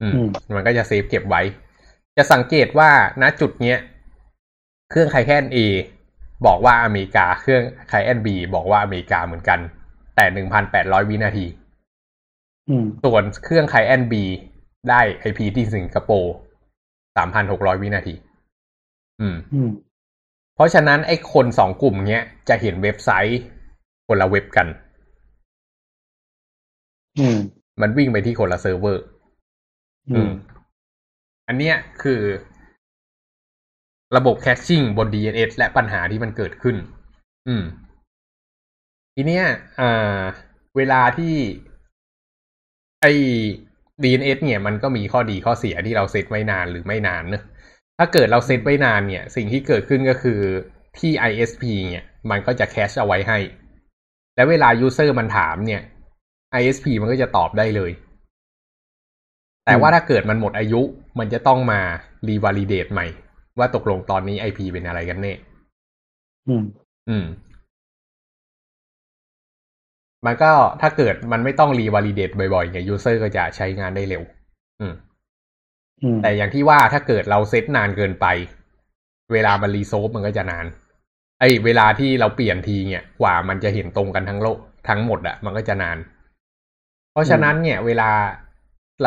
[0.00, 1.42] อืมอืม มันก็จะ save เก็บไว้
[2.16, 2.90] จะสังเกตว่า
[3.22, 3.78] ณจุดเนี้ย
[4.90, 5.58] เครื่อง client A
[6.46, 9.60] บอกว่าอเมริกา เครื่อง client B บอกว่าอเมริกาเหมือนกัน
[10.16, 11.46] แต่หนึ่งพันแปดร้อยวินาที
[12.68, 14.24] อืมส่วนเครื่อง client B
[14.88, 16.34] ได้ IP ที่สิงคโปร์
[17.16, 18.14] สามพันหกร้อยวินาที
[19.20, 19.70] อืมอืม
[20.54, 23.40] เพราะฉะนั้นไอ้คนสองกลุ่มเนี้ยจะเห็นเว็บไซต์
[24.08, 24.66] คนละเว็บกัน
[27.18, 27.38] อืม
[27.80, 29.04] มันวิ่งไปที่คนละเซิร์ฟเวอร์
[30.10, 30.30] อืม
[31.48, 32.20] อันเนี้ยคือ
[34.16, 36.76] ระบบ caching บน DNS และปัญหาที่มันเกิดขึ้น
[37.48, 37.62] อืม
[39.14, 39.44] ทีเนี้ย
[39.80, 40.20] อ่า
[40.76, 41.34] เวลาที่
[43.00, 43.12] ไอ้
[44.02, 47.42] DNS เนี่ยมันก็มีข้อดีข้อเสียที่เราเซตไว้นานหรือไม่นานเนอะ
[47.98, 50.40] ถ้าเกิดเราเซตไว้นานเนี่ย สิ่งที่เกิดขึ้นก็คือ
[50.98, 53.38] ที่ ISP เนี่ย มันก็จะแคชเอาไว้ให้
[54.36, 55.82] และเวลา user มันถามเนี่ย
[56.60, 57.90] ISP มันก็จะตอบได้เลย
[59.64, 60.82] แต่ว่าถ้าเกิดมันหมดอายุ
[61.18, 61.80] มันจะต้องมา
[62.28, 63.06] รีวอลิเดตใหม่
[63.58, 65.32] ว่าตกลงตอนนี้ IP เป็นอะไรกันแน่
[66.48, 66.64] อืม
[67.08, 67.24] อืม
[70.26, 74.22] มันก็ถ้าเกิดมันไม่ต้อง revalidate บ่อยๆเนี่ย user ก็จะใช้งานได้เร็ว
[74.80, 74.94] อืม
[76.02, 78.26] อืมแต่อย่างที่ว่าถ้าเกิดเราเซตนานเกินไป
[79.32, 80.66] เวลามัน resolve มันก็จะนาน
[81.40, 85.98] ไอ้เวลาที่เราเปลี่ยนทีเนี่ยกว่ามันจะเห็นตรงกันทั้งโลกทั้งหมดอะมันก็จะนาน
[87.12, 88.10] เพราะฉะนั้นเนี่ย เวลา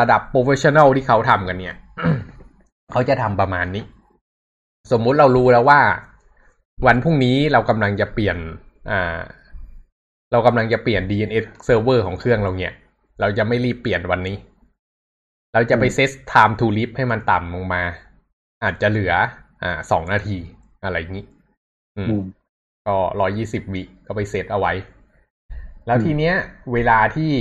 [0.00, 1.76] ระดับ professional ที่เขาทำกันเนี่ย
[2.92, 3.84] เขาจะทำประมาณนี้
[4.92, 5.80] สมมุติเรารู้แล้วว่า
[6.86, 8.36] วันพรุ่งนี้เรากำลังจะเปลี่ยน
[8.90, 9.18] อ่า
[10.34, 12.74] เรากำลังจะเปลี่ยน DNS server ของเครื่องเราเนี่ย
[13.20, 14.36] เราจะไม่รีบเปลี่ยนวันนี้
[15.54, 17.82] เราจะไปเซต time to live ให้มันต่ำลงมา
[18.64, 19.12] อาจจะเหลือ
[19.62, 20.38] อ่าสองนาที
[20.84, 21.26] อะไรอย่างนี้
[21.96, 22.24] อืมอืม
[22.86, 24.72] ก็ร้อยี่สิบวิก็ไปเซตเอาไว้
[25.86, 26.34] แล้วอืมทีเนี้ย
[26.72, 27.32] เวลาที่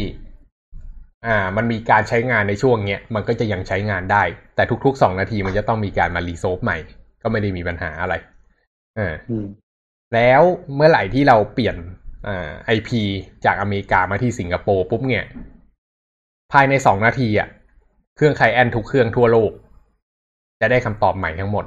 [1.26, 4.24] อ่า มันมีการใช้งานในช่วงเนี้ย มันก็จะยังใช้งานได้
[4.56, 6.78] แต่ทุกๆสองนาทีมันจะต้องมีการมารีโซฟใหม่
[7.22, 8.16] ก็ไม่ได้มีปัญหาอะไร
[8.98, 9.46] อ่าอืม
[10.14, 10.42] แล้ว
[10.76, 11.78] เมื่อไหร่ที่เราเปลี่ยน
[12.28, 12.90] อ่า IP
[13.46, 15.26] จากอเมริกามาที่สิงคโปร์ปุ๊บเนี่ย
[16.52, 17.50] ภายในสองนาทีอะ
[18.16, 19.52] เครื่องไคลแอนทุกเครื่องทั่วโลก
[20.62, 21.66] จะได้คำตอบใหม่ทั้งหมด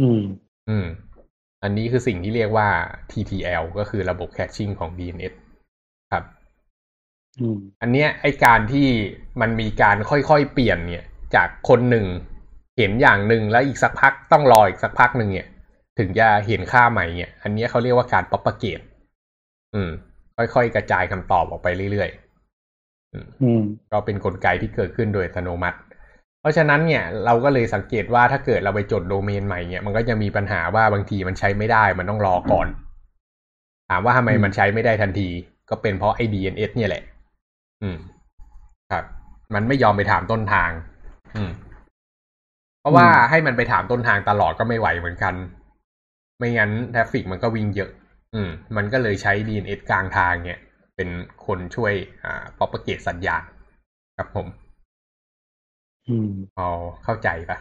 [0.00, 0.20] อืม
[0.68, 0.86] อืม
[1.62, 2.68] อันนี้คือสิ่งที่เรียกว่า
[3.10, 5.32] TTL ก็คือระบบแคชชิ่งของ DNS
[6.12, 6.24] ครับ
[7.40, 8.88] อืมอันเนี้ยไอการที่
[9.40, 11.04] มันมีการค่อยๆเปลี่ยนเนี่ย
[11.34, 12.06] จากคนหนึ่ง
[12.78, 15.48] เห็นอย่างหนึ่งแล้วอีกสักพักต้องรออีกสักพักหนึ่งเนี่ย
[15.98, 18.84] ถึงจะเห็นค่าใหม่เนี่ย อันเนี้ยเขาเรียกว่าการ propagate
[19.74, 19.90] อืม
[20.36, 25.78] ค่อยๆกระจายคำตอบออกไปเรื่อยๆอืมอืมก็เป็นนกลไกที่เกิดขึ้นโดยอัตโนมัติ
[26.40, 32.66] เพราะฉะนั้นเนี่ย เราก็เลยสังเกตว่าถ้าเกิดเราไปจดโดเมนใหม่เนี่ยมันก็จะมีปัญหาว่าบางทีมันใช้ไม่ได้ มันต้องรอก่อน
[33.90, 35.28] ถามว่าทำไมอืมมันใช้ไม่ได้ทันที
[35.70, 37.02] ก็เป็นเพราะไอ้ DNS เนี่ยแหละ
[37.82, 37.96] อืม
[38.90, 39.04] ครับ
[39.54, 40.70] มันไม่ยอมไปถามต้นทาง
[41.36, 41.52] อืม
[42.80, 45.34] เพราะว่าให้มันไปถามต้นทางตลอดก็ไม่ไหวเหมือนกัน
[46.38, 47.90] ไม่งั้นทราฟฟิกมันก็วิ่งเยอะ
[48.34, 50.60] อืม มันก็เลยใช้ DNS กลางทางเนี่ย
[50.96, 51.08] เป็น
[51.46, 53.42] คนช่วยอ่า propagate สัญญาณ
[54.18, 54.46] ครับผม
[56.08, 56.66] อืมพอ
[57.04, 57.58] เข้าใจปะ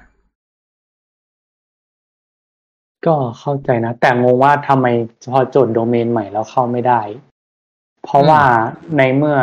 [3.06, 4.88] ก็เข้าใจนะ แต่งงว่าทำไม
[5.32, 7.02] พอจดโดเมนใหม่แล้วเข้าไม่ได้
[8.04, 8.42] เพราะว่า
[8.98, 9.38] ในเมื่อ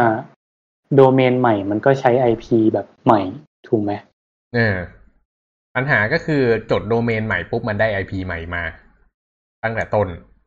[0.96, 3.20] โดเมนใหม่มันก็ใช้ IP แบบใหม่
[3.68, 3.92] ถูกไหม
[4.54, 4.76] เออ
[5.74, 8.64] ปัญหาก็คือจดโดเมนใหม่ปุ๊บมันได้ IP ใหม่มา
[9.62, 10.37] ตั้งแต่ต้นอืม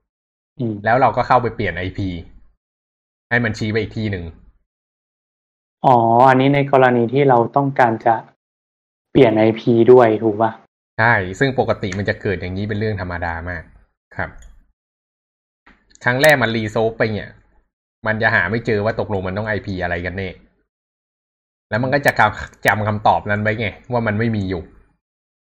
[0.85, 1.99] แล้วเราก็เข้าไปเปลี่ยน IP
[3.29, 4.25] ให้มันชี้ไปอีกที่หนึ่ง
[5.85, 5.95] อ๋อ
[6.29, 8.15] อันนี้ในกรณีที่เราต้องการจะ
[9.11, 10.51] เปลี่ยน IP ด้วยถูกป่ะ
[10.99, 13.63] ใช่ ซึ่งปกติมันจะเกิดอย่างนี้เป็นเรื่องธรรมดามาก
[14.17, 14.29] ครับ
[16.03, 17.29] ครั้งแรกมันรีโซฟไปเนี่ย
[18.07, 20.29] มันจะหาไม่เจอว่าตกลงมันต้อง IP อะไรกันแน่
[21.69, 22.11] แล้วมันก็จะ
[22.65, 24.61] จำคำตอบนั้นไว้ไง ว่ามันไม่มีอยู่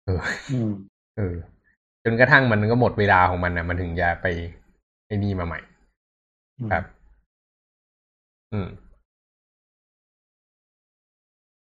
[0.06, 0.72] เอออืม
[1.18, 1.36] เออ
[2.04, 4.28] จนกระทั่งมันก็หมดเวลาของมันนะมันถึงจะไป
[5.08, 5.60] ไอ้นี่มาใหม่
[6.72, 6.84] ครับ
[8.54, 8.70] อืม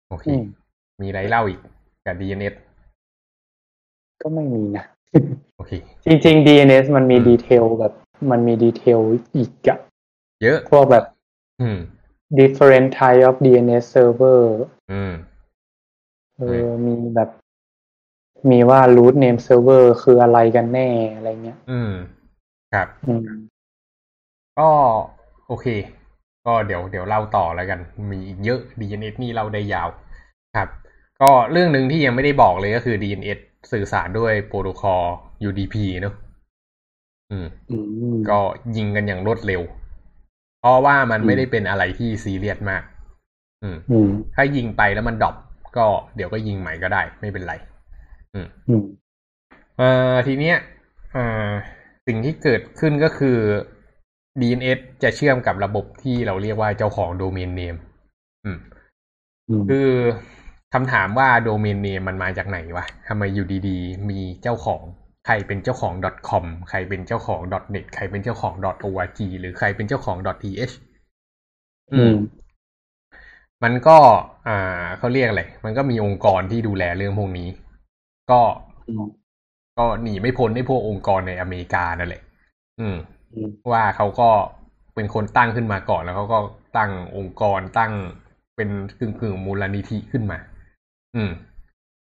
[0.09, 0.45] โอเค อืม
[1.01, 1.61] มีอะไรเล่าอีก
[2.07, 2.55] กับ DNS
[4.23, 4.85] ก็ไม่มีนะ
[5.57, 5.73] โอเค
[6.05, 7.93] จริงๆ DNS มันมีอืม ดีเทลแบบ
[8.31, 9.01] มันมีดีเทล
[9.37, 9.79] อีกอะ
[10.43, 11.05] เยอะ พวกแบบ
[11.61, 11.79] อืม
[12.39, 14.41] different type of DNS server
[14.93, 15.13] อืม
[16.37, 17.31] เออ มีแบบ
[18.51, 21.93] มีว่า root name server คืออะไรกันแน่อะไรเงี้ย อืม
[22.73, 23.53] ครับอืม
[24.59, 24.71] ก็
[25.49, 25.67] โอเค
[26.47, 27.81] ก็เดี๋ยวเดี๋ยวเล่าต่อแล้วกัน
[28.11, 29.89] มีอีกเยอะ DNS นี่เล่าได้ยาว
[30.57, 30.69] ครับ
[31.21, 33.39] ก็เรื่องหนึ่งที่ยังไม่ได้บอกเลยก็คือ DNS
[33.73, 35.03] สื่อสารด้วยโปรโตคอล
[35.49, 36.15] UDP เนอะ
[37.31, 37.77] อืมอื
[38.15, 38.39] มก็
[38.77, 39.63] ยิงกันอย่างรวดเร็ว
[40.61, 42.83] เพราะว่ามันอืมไม่ได้เป็นอะไรที่ซีเรียสมาก
[43.63, 45.37] อืมอืม ถ้ายิงไปแล้วมันดรอป
[45.77, 47.55] ก็เดี๋ยวก็ยิงใหม่ก็ได้ ไม่เป็นไร
[48.35, 48.83] อืมอืม
[49.79, 50.57] เอ่อทีเนี้ย
[51.13, 51.51] เอ่อ
[52.07, 53.39] สิ่งที่เกิดขึ้นก็คือ
[54.41, 57.77] DNS จะเชื่อมกับระบบที่เราเรียกว่าเจ้าของโดเมนเนม
[58.45, 58.59] อืม
[59.49, 59.91] อืมคือ
[60.75, 64.83] คำถามว่าโดเมนเนมมันมาจากไหนวะทำไมอยู่ดีๆ มีเจ้าของ
[65.27, 65.95] ใครเป็นเจ้าของ
[66.29, 67.41] .com ใครเป็นเจ้าของ
[67.75, 70.75] .net ใครเป็นเจ้าของ .org หรือใครเป็นเจ้าของ .th
[71.93, 72.17] อืม
[73.63, 73.99] มันก็
[74.49, 77.49] อ่าเขาเรียกอะไร มันก็มีองค์กรที่ดูแลเรื่องพวกนี้
[78.31, 78.41] ก็
[78.89, 79.05] อืม
[79.83, 82.23] ก็หนีไม่พ้นในพวกองค์กรในอเมริกานั่นแหละ
[82.81, 82.97] อืม
[83.73, 84.31] ว่าเขาก็
[84.95, 86.39] เป็นคนตั้งขึ้นมาก่อนแล้วเขาก็
[86.77, 87.93] ตั้งองค์กรตั้ง
[88.57, 88.69] เป็น
[89.01, 90.39] กึ่งกึ่งมูลนิธิขึ้นมา
[91.17, 91.31] อืม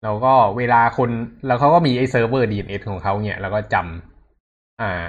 [0.03, 1.09] แล้วก็เวลาคน
[1.47, 5.05] แล้วเขาก็มีไอ้เซิร์ฟเวอร์ DNS ของเขาเนี่ย แล้วก็จำอ่า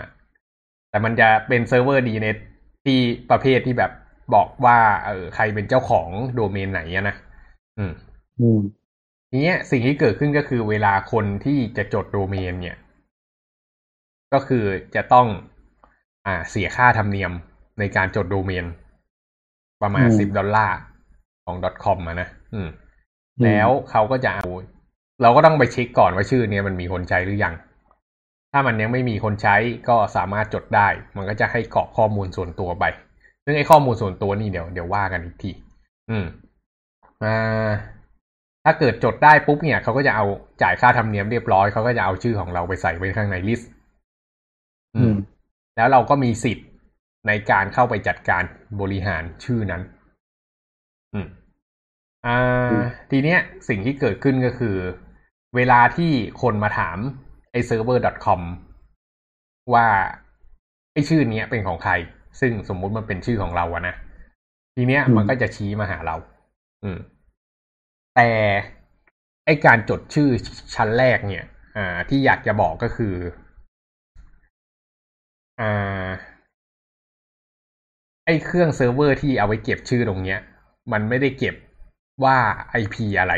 [0.90, 2.36] แต่มันจะเป็นเซิร์ฟเวอร์ DNS
[2.84, 2.98] ที่
[3.30, 3.92] ประเภทที่แบบ
[4.34, 7.16] บอกว่า เออใครเป็นเจ้าของโดเมนไหนอะนะ
[7.78, 7.92] อืม
[8.40, 8.58] อืม
[9.30, 12.76] ทีเนี้ยสิ่งที่เกิดขึ้นก็คือเวลาคนที่จะจดโดเมนเนี่ย
[14.32, 14.64] ก็คือ
[14.94, 15.26] จะต้อง
[16.26, 17.32] อ่าเสียค่าธรรมเนียม
[17.78, 18.64] ในการจดโดเมน
[19.82, 20.78] ประมาณอืมสิบดอลลาร์
[21.44, 22.68] ของ .com อะนะอืม
[23.44, 24.46] แล้วเขาก็จะเอา
[25.22, 27.54] เราก็ต้องไปเช็คก่อนว่าชื่อเนี้ยมันมีคนใช้หรือยัง
[28.52, 29.56] ถ้ามันยังไม่มีคนใช้
[29.88, 32.84] ก็สามารถจดได้ มันก็จะให้กรอกข้อมูลส่วนตัวไป
[33.44, 35.50] ซึ่งไอ้ข้อมูลส่วนตัวนี่เดี๋ยวเดี๋ยวว่ากันอีกที
[36.10, 36.26] อืม
[37.24, 37.70] อ่า
[38.70, 40.24] ถ้าเกิดจดได้ปุ๊บเนี่ยเขาก็จะเอา
[40.62, 43.70] จ่ายค่าธรรมเนียมเรียบร้อยเขาก็จะเอาชื่อของเราไปใส่ไว้ข้างในลิสต์
[44.96, 45.14] อืม
[45.76, 46.66] แล้วเราก็มีสิทธิ์
[47.26, 48.42] ในการเข้าไปจัดการ
[48.80, 49.82] บริหารชื่อนั้น
[51.14, 51.26] อืม
[52.26, 52.38] อ่า
[53.10, 54.76] ทีเนี้ยสิ่งที่เกิดขึ้นก็คือ
[55.56, 56.98] เวลาที่คนมาถาม
[57.52, 58.40] ไอ้ server.com
[59.74, 59.86] ว่า
[60.92, 61.92] ไอ้ชื่อเนี้ยเป็นของใคร
[62.40, 63.94] ซึ่งสมมุติมันเป็นชื่อของเราอะนะ
[64.76, 66.16] ทีเนี้ยอืมมันก็จะชี้มาหาเรา
[66.84, 66.98] อืม
[68.20, 68.32] แต่
[69.46, 70.28] ไอการจดชื่อ
[70.74, 71.44] ชั้นแรกเนี่ย
[71.76, 73.14] อ่า ที่อยากจะบอกก็คือ
[75.60, 76.06] อ่า
[78.26, 80.38] ไอเครื่องเซิร์ฟเวอร์ที่เอาไว้เก็บชื่อตรงเนี้ย
[80.92, 81.54] มันไม่ได้เก็บ
[82.24, 82.36] ว่า
[82.82, 83.34] IP อะไร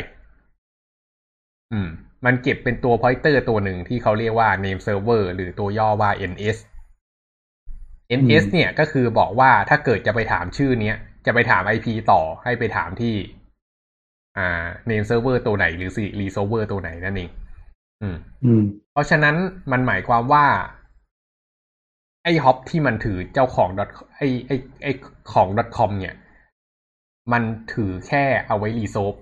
[1.72, 1.88] อืม
[2.24, 6.56] มันเก็บเป็นตัว pointer ตัวหนึ่งที่เขาเรียกว่า name server หรือตัวย่อว่า ns
[8.18, 13.14] ns เนี่ยก็คือบอกว่าถ้าเกิดจะไปถามชื่อเนี้ย จะไปถาม IP ต่อให้ไปถามที่
[14.40, 17.30] อ่า name server ตัวไหนหรือ resolver ตัวไหนนั่นเอง
[18.02, 19.36] อืม อืม เพราะฉะนั้น
[19.72, 20.46] มันหมายความว่า
[22.24, 24.92] ไอ้ฮอปที่มันถือเจ้าของ dot ไอ้ไอ้ไอ้
[25.32, 26.16] ของ .com เนี่ย
[27.32, 27.42] มัน
[27.74, 29.12] ถือแค่เอาไว้ resolve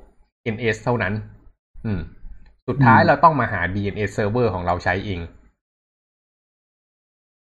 [0.54, 1.14] NS เท่านั้น
[1.86, 2.00] อืม
[2.68, 5.20] สุดท้ายอืมเราต้องมาหา DNS server ของเราใช้เอง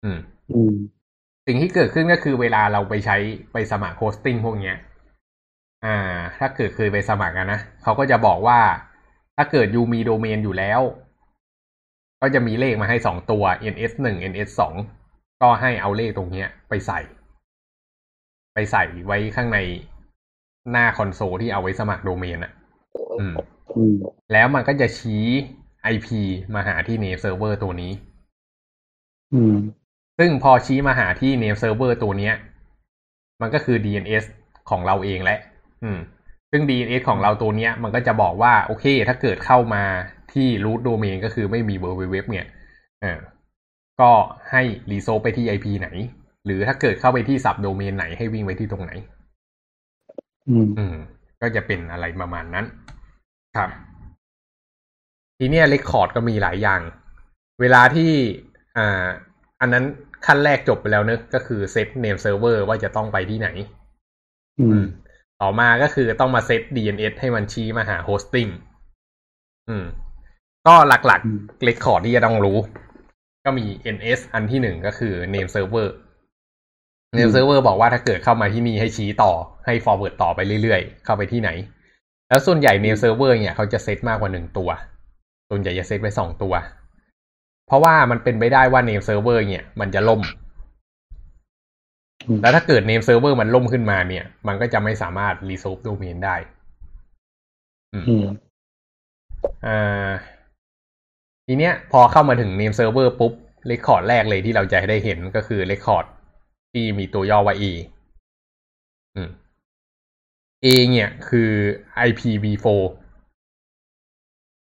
[0.04, 0.18] อืม
[0.52, 0.74] อืม
[1.46, 3.16] สิ่งที่เกิดขึ้นก็คือเวลาเราไปใช้
[3.52, 4.76] ไปสมัคร hosting พวกเนี้ย
[5.84, 5.96] อ่า
[6.38, 8.60] ถ้าเกิดเคยไปสมัครอะนะเขาก็จะบอกว่า
[9.36, 10.80] ถ้าเกิด you มีโดเมนอยู่แล้ว
[12.20, 14.74] ก็จะมีเลขมาให้สองตัว ns หนึ่ง ns สอง
[15.42, 17.00] ก็ให้เอาเลขตรงเนี้ย ไปใส่
[18.54, 19.58] ไปใส่ไว้ข้างใน
[20.70, 22.52] หน้าคอนโซลที่เอาไว้สมัครโดเมนอะ
[23.20, 23.34] อืม
[23.76, 23.94] อืม
[24.32, 25.26] แล้วมันก็จะชี้
[25.92, 26.08] IP
[26.54, 27.92] มาหาที่ name server ตัวนี้
[29.34, 29.54] อืม
[30.18, 32.34] ซึ่งพอชี้มาหาที่ name server ตัวเนี้ย
[33.40, 34.24] มันก็คือ DNS
[34.70, 35.38] ของเราเองแหละ
[35.84, 35.98] อืม
[36.50, 39.84] ซึ่ง DNS ของเราตัวเนี้ย มันก็จะบอกว่า โอเค ถ้าเกิดเข้ามา
[40.32, 42.46] ที่ root domain ก็คือไม่มี www เนี่ย
[43.02, 43.20] เออ
[44.00, 44.10] ก็
[44.50, 45.88] ให้ resolve ไปที่ IP ไหน
[46.44, 48.92] หรือถ้าเกิดเข้าไปที่ sub domain ไหนให้วิ่งไปที่ตรงไหน
[50.48, 50.96] อืมอืม
[51.42, 52.66] ก็จะเป็นอะไรประมาณนั้น
[53.56, 53.70] ครับ
[55.38, 56.80] ทีเนี้ย record ก็มีหลายอย่าง
[57.60, 58.10] เวลาที่
[58.76, 59.06] อ่า
[59.60, 59.84] อันนั้น
[60.26, 63.48] ขั้นแรกจบไปแล้วเนอะก็คือ set name server ว่าจะต้องไปที่ไหน
[64.60, 64.84] อืม
[65.42, 68.48] ต่อมาก็คือต้องมาเซต DNS ให้มันชี้มาหา hosting
[69.68, 69.85] อืม
[70.66, 72.59] ก็หลักอืมๆเรคคอร์ดที่จะต้องรู้
[73.44, 75.88] ก็มี NS อันที่หนึ่งก็คือ name server
[77.16, 79.33] name server บอกว่าถ้าเกิดเข้ามาที่นี่ให้ชี้ต่อ
[79.66, 81.51] ให้ forward ต่อไปเรื่อยๆ เข้าไปที่ไหน
[82.29, 84.70] แล้วส่วนใหญ่ name server เนี่ยเขาจะเซตมากกว่าหนึ่งตัว
[85.51, 86.55] ส่วนใหญ่จะเซตไว้สองตัว
[87.66, 90.45] เพราะว่ามันเป็นไปได้ว่า name server เนี่ย มันจะล่มอืม
[92.42, 96.36] แล้วถ้าเกิด name server มันล่มขึ้นมาเนี่ย มันก็จะไม่สามารถ resolve domain ได้
[97.92, 98.26] อืมอืม
[99.66, 100.08] อ่า
[101.46, 103.32] ทีเนี้ย พอเข้ามาถึง name server ปุ๊บ
[103.66, 106.04] เรคคอร์ดแรกเลยที่เราจะได้เห็นก็คือเรคคอร์ด
[106.72, 107.62] ที่มีตัวย่อว่า A
[109.14, 109.30] อืม
[110.64, 111.50] A เนี่ยคือ
[112.08, 112.66] IPv4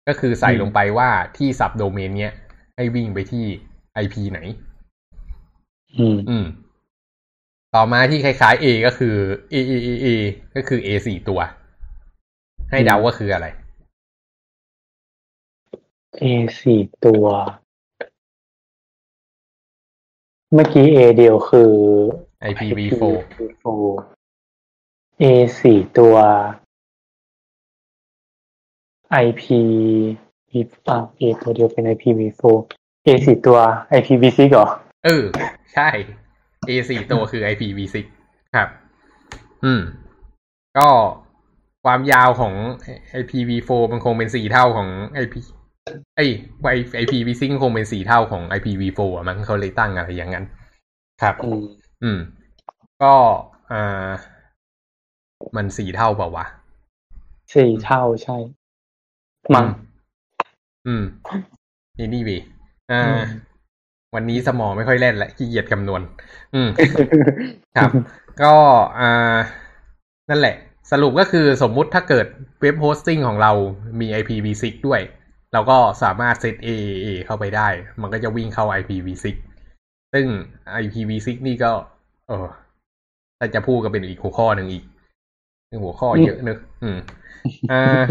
[0.08, 2.34] ก็คือใส่อืมลงไปว่าที่ sub domain เนี้ย
[2.76, 3.46] ให้วิ่งไปที่
[4.04, 4.40] IP ไหน
[6.00, 6.46] อืม อืม
[7.76, 9.16] ต่อมาที่คล้ายๆ A ก็คือ
[9.54, 10.08] A A A A
[10.56, 11.40] ก็คือ A สี่ตัว
[12.70, 13.48] ให้เดาว่าคืออะไร
[16.22, 16.24] A
[16.62, 17.26] สี่ตัว
[20.54, 21.72] เมื่อกี้ A เดียวคือ
[22.50, 23.66] IPv4 IPv4
[25.22, 25.24] A
[25.62, 26.16] สี่ตัว
[29.26, 29.44] IP
[30.88, 32.44] อ่า A ตัวเดียวเป็น IPv4
[33.06, 33.58] A สี่ตัว
[33.98, 34.68] IPv6 เหรอ
[35.06, 35.24] เออ
[35.76, 35.90] ใช่
[36.70, 37.96] A สี่ตัวคือ IPv6
[38.56, 38.70] ครับ
[39.66, 39.82] อืม
[40.78, 40.88] ก็
[41.86, 42.54] ความยาวของ
[43.22, 44.90] IPv4 มันคงเป็นสี่เท่าของ
[45.24, 45.36] IP
[46.16, 46.26] ไอ้
[47.02, 50.46] IPv6 คงเป็นสี่เท่าของ IPv4 อะมั้งเขาเลยตั้งอะไรอย่างนั้น
[51.22, 51.64] ครับอืม
[52.04, 52.20] อืม
[53.04, 53.14] ก็
[53.72, 54.10] อ่า
[55.56, 56.46] มันสี่เท่าเปล่าวะ
[57.54, 58.38] สี่เท่าใช่
[59.56, 59.68] มั้ง
[60.88, 61.04] อืม
[61.98, 62.38] นี่นี่วี
[62.92, 63.24] อ่าอืม
[64.16, 66.02] วันนี้สมองไม่ค่อยเล่นและขี้เกียจคำนวณ
[66.56, 66.70] อืม
[67.78, 67.92] ครับ
[68.42, 68.54] ก็
[69.00, 69.38] อ่า
[70.30, 70.56] นั่นแหละ
[70.92, 72.28] สรุปก็คือสมมุติถ้าเกิด
[72.62, 73.52] เว็บโฮสติ้งของเรา
[74.00, 75.02] มี IPv6 ด้วย
[75.54, 77.68] เราก็สามารถเซต AAA เข้าไปได้
[78.02, 79.26] มันก็จะวิ่งเข้า IPv6
[80.14, 80.26] ซึ่ง
[80.84, 81.72] IPv6 นี่ก็
[82.28, 82.48] เออ
[83.40, 84.84] ถ้าจะพูดก็เป็นอีกหัวข้อหนึ่งอีก
[85.84, 86.98] หัวข้อเยอะนึกอืม
[87.72, 88.04] อ่า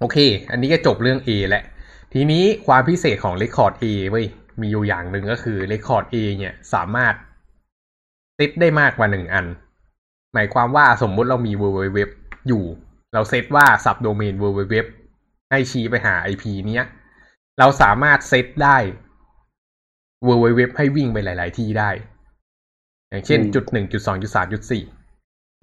[0.00, 0.18] โอเค
[0.50, 1.64] อันนี้ก็จบเรื่อง A แล้ว
[2.12, 4.26] ทีนี้ความพิเศษของ Record A เว้ย
[4.60, 7.14] มีอยู่อย่างหนึ่งก็คือ Record A เนี่ยสามารถ
[8.36, 9.46] เซตได้มากกว่าหนึ่งอัน
[10.34, 11.98] หมายความว่าสมมุติเรามี www
[12.48, 12.64] อยู่
[13.14, 14.74] เราเซตว่าสับโดเมน www
[15.50, 16.86] ให้ชี้ไปหา IP เนี้ย
[17.58, 18.76] เราสามารถเซตได้
[20.26, 21.90] www ให้วิ่งไปหลาย ๆ ที่ได้
[23.08, 24.82] อย่างเช่นจุดหนึ่งจุดสองจุดสามจุดสี่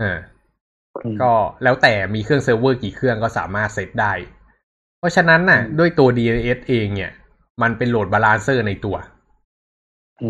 [0.02, 0.18] อ่า
[1.22, 4.14] ก็แล้วแต่มีเครื่องเซิร์ฟเวอร์กี่เครื่องก็สามารถเซตได้
[5.00, 7.12] เพราะฉะนั้นน่ะ ด้วยตัว DNS เองเนี่ย
[7.62, 8.98] มันเป็น load balancer ในตัว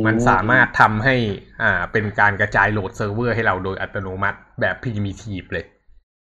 [0.05, 1.15] มันสามารถทำให้
[1.61, 5.65] อ่าเป็นการกระจาย load server ให้เราโดยอัตโนมัติแบบ primitive เลย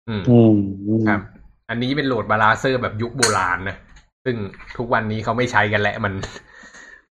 [0.09, 0.23] อืม
[1.09, 1.21] ครับ
[1.71, 3.77] อันนี้เป็น load balancer แบบยุคโบราณนะ
[4.25, 4.37] ซึ่ง
[4.77, 6.15] ทุกวันนี้เขาไม่ใช้กันแล้วมัน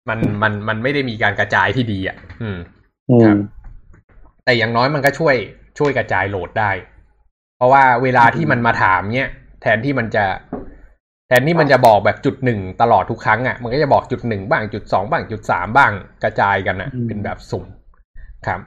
[0.09, 2.59] มันมันมันไม่ได้มีการกระจายที่ดีอะ อืม
[3.25, 3.37] ครับ
[4.45, 5.37] แต่อย่างน้อยมันก็ช่วย
[5.79, 6.71] ช่วยกระจาย load ได้
[7.57, 9.31] เพราะว่าเวลาที่มันมาถามเนี้ย
[9.63, 10.25] แทนที่มันจะ
[11.31, 17.65] แทนที่มันจะบอกแบบจุดหนึ่งตลอดทุกครั้งอะ มันก็จะบอกจุดหนึ่งบ้างจุดสองบ้างจุดสามบ้างกระจายกันอะ เป็นแบบสุ่ม
[18.47, 18.61] ครับ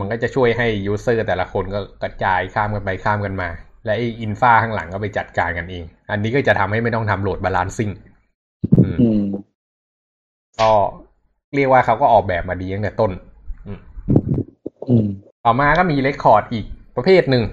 [0.00, 3.48] มันก็จะช่วยให้ user แต่ละคนก็กระจายข้ามกันไปข้ามกันมา
[3.84, 7.90] และไอ infra ข้างหลังก็ไปจัดการกันเอง อันนี้ก็จะทำให้ไม่ต้องทำ load balancing
[10.60, 10.70] ก็
[11.54, 13.12] เรียกว่าเขาก็ออกแบบมาดีตั้งแต่ต้น
[15.44, 16.66] ต่อมาก็มี record อีก
[16.96, 17.44] ประเภทหนึ่ง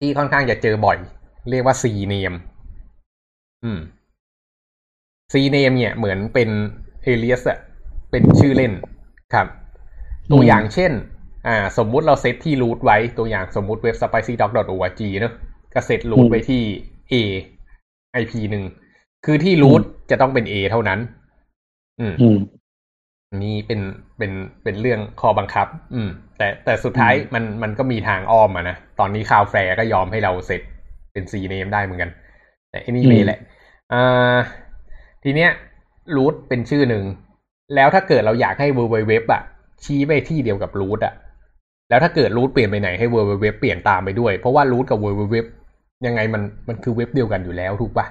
[0.00, 0.98] ที่ค่อนข้างจะเจอบ่อย
[1.50, 2.34] เรียกว่า CNAME
[3.66, 3.80] อืม
[5.32, 6.50] CNAME เนี่ยเหมือนเป็น
[7.02, 7.58] alias อะ
[8.10, 8.72] เป็นชื่อเล่น
[9.34, 9.46] ครับ
[10.32, 10.92] ตัวอย่างเช่น
[11.46, 15.34] อ่า สมมุติเราเซตที่ root ไว้ตัวอย่างสมมุติเว็บ spicydoc.org เนอะ
[15.74, 16.62] ก็ set root ไว้ที่
[17.12, 17.14] A
[18.22, 18.64] IP หนึ่ง
[19.24, 21.00] คือที่ root จะต้องเป็น A เท่านั้น
[22.00, 22.14] อืม
[23.42, 23.80] นี่เป็น
[24.18, 30.62] เป็นเป็นเรื่องข้อบังคับ อืม แต่แต่สุดท้ายมันมันก็มีทางอ้อมอะนะ ตอนนี้ Cloudflare ก็ยอมให้เราเสร็จ
[31.12, 32.10] เป็น CNAME ได้เหมือนกัน
[32.70, 33.40] แต่อันนี้ไม่แหละ
[33.92, 34.36] อ่า
[35.22, 35.50] ทีเนี้ย
[36.16, 37.04] root เป็นชื่อหนึ่ง
[37.74, 39.42] แล้วถ้าเกิดเราอยากให้ World Web อะ
[39.84, 41.14] ชี้ไปที่เดียวกับ root อะ
[41.88, 45.46] แล้วถ้าเกิด root เปลี่ยนไปไหนให้ World Web เปลี่ยนตามไปด้วย เพราะว่า root กับ World Web
[46.06, 48.06] ยังไงมันมันคือเว็บเดียวกันอยู่แล้วถูกปะ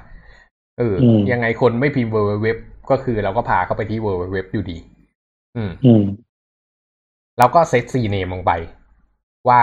[0.79, 0.95] เออ
[1.31, 2.57] ยังไงคนไม่พิมพ์ World Web
[2.89, 4.77] ก็คือเราก็พาเข้าไปที่ World Web อยู่ดี
[5.55, 6.03] อืม อืม
[7.37, 8.51] แล้วก็ set CNAME ลงไป
[9.49, 9.61] ว่า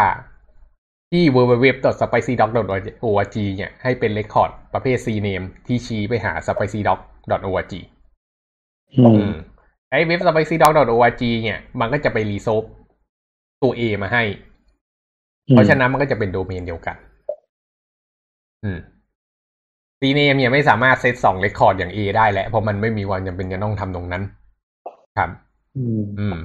[1.13, 7.75] ที่ www.spicydoc.org เนี่ยให้เป็น record ประเภท CNAME ที่ชี้ไปหา spicydoc.org
[8.99, 9.33] อืม
[9.91, 12.63] ไอ้เว็บ spicydoc.org เนี่ย มันก็จะไปรีโซฟ
[13.63, 14.23] ตัว A มาให้
[15.51, 16.97] เพราะฉะนั้นมันก็จะเป็นโดเมนเดียวกัน
[18.65, 18.79] อืม
[20.01, 24.23] cname เนี่ยไม่สามารถเซตสองเรคคอร์ดอย่าง A ได้แล้วเพราะมันไม่มีวันจำเป็นจะต้องทำตรงนั้น
[25.19, 25.31] ครับ
[25.77, 26.37] อืม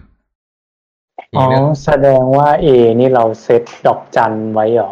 [1.33, 1.45] อืมอ๋อ
[1.85, 2.65] แสดงว่าเอ
[2.99, 4.91] นี่เราเซตดอกจันไว้หรอ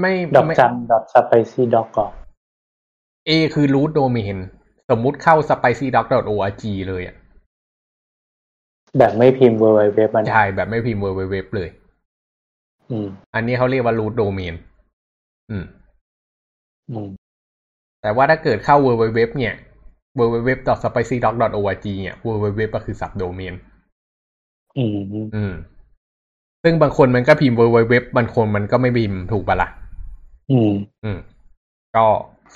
[0.00, 2.12] ไม่ดอกจันดอกสไปซี่ดอกก่อน
[3.26, 4.36] เอคือรูทโดเมน
[4.90, 7.16] สมมุติเข้า spicydoc.org เลยอะ
[8.98, 11.68] แบบไม่พิมพ์ www มันใช่แบบไม่พิมพ์ www เลย
[12.90, 14.54] อืม อันนี้เขาเรียกว่า root domain
[15.50, 15.64] อืม
[16.90, 17.08] อืม
[18.02, 19.54] แต่ว่าถ้าเกิดเข้า www เนี่ย
[20.18, 23.73] www.spicydoc.org เนี่ย www ก็คือ subdomain อืม
[24.78, 25.54] อืม
[26.62, 29.68] ซึ่งบางคนมันก็พิมพ์ www บางคนมันก็ไม่พิมพ์ถูกปะละ่ะ
[30.50, 30.70] อืม
[31.04, 31.18] อืม
[31.96, 32.04] ก็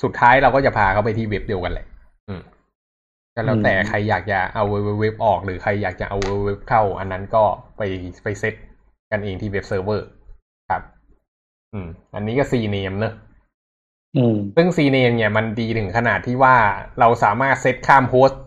[0.03, 1.87] สุดท้ายเราก็จะพาเขาไปที่เว็บเดียวกันแหละ
[2.29, 2.41] อืม
[3.35, 7.45] ก็แล้วแต่ใครอยากจะเอา www ออกหรือใครอยากจะเอา www เข้า อันนั้นก็
[7.77, 7.83] ไป
[8.23, 8.55] ไปเซต
[9.11, 10.07] กันเองที่ web server
[10.71, 10.83] ครับ
[11.73, 13.15] อืม อันนี้ก็ CNAME เนอะ
[14.57, 16.57] ซึ่ง CNAME เนี่ยมันดีถึงขนาดที่ว่า
[17.01, 18.43] เราสามารถเซตข้าม host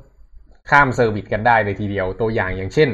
[0.69, 2.89] ข้าม service กันได้เลยทีเดียว ตัวอย่างอย่างเช่น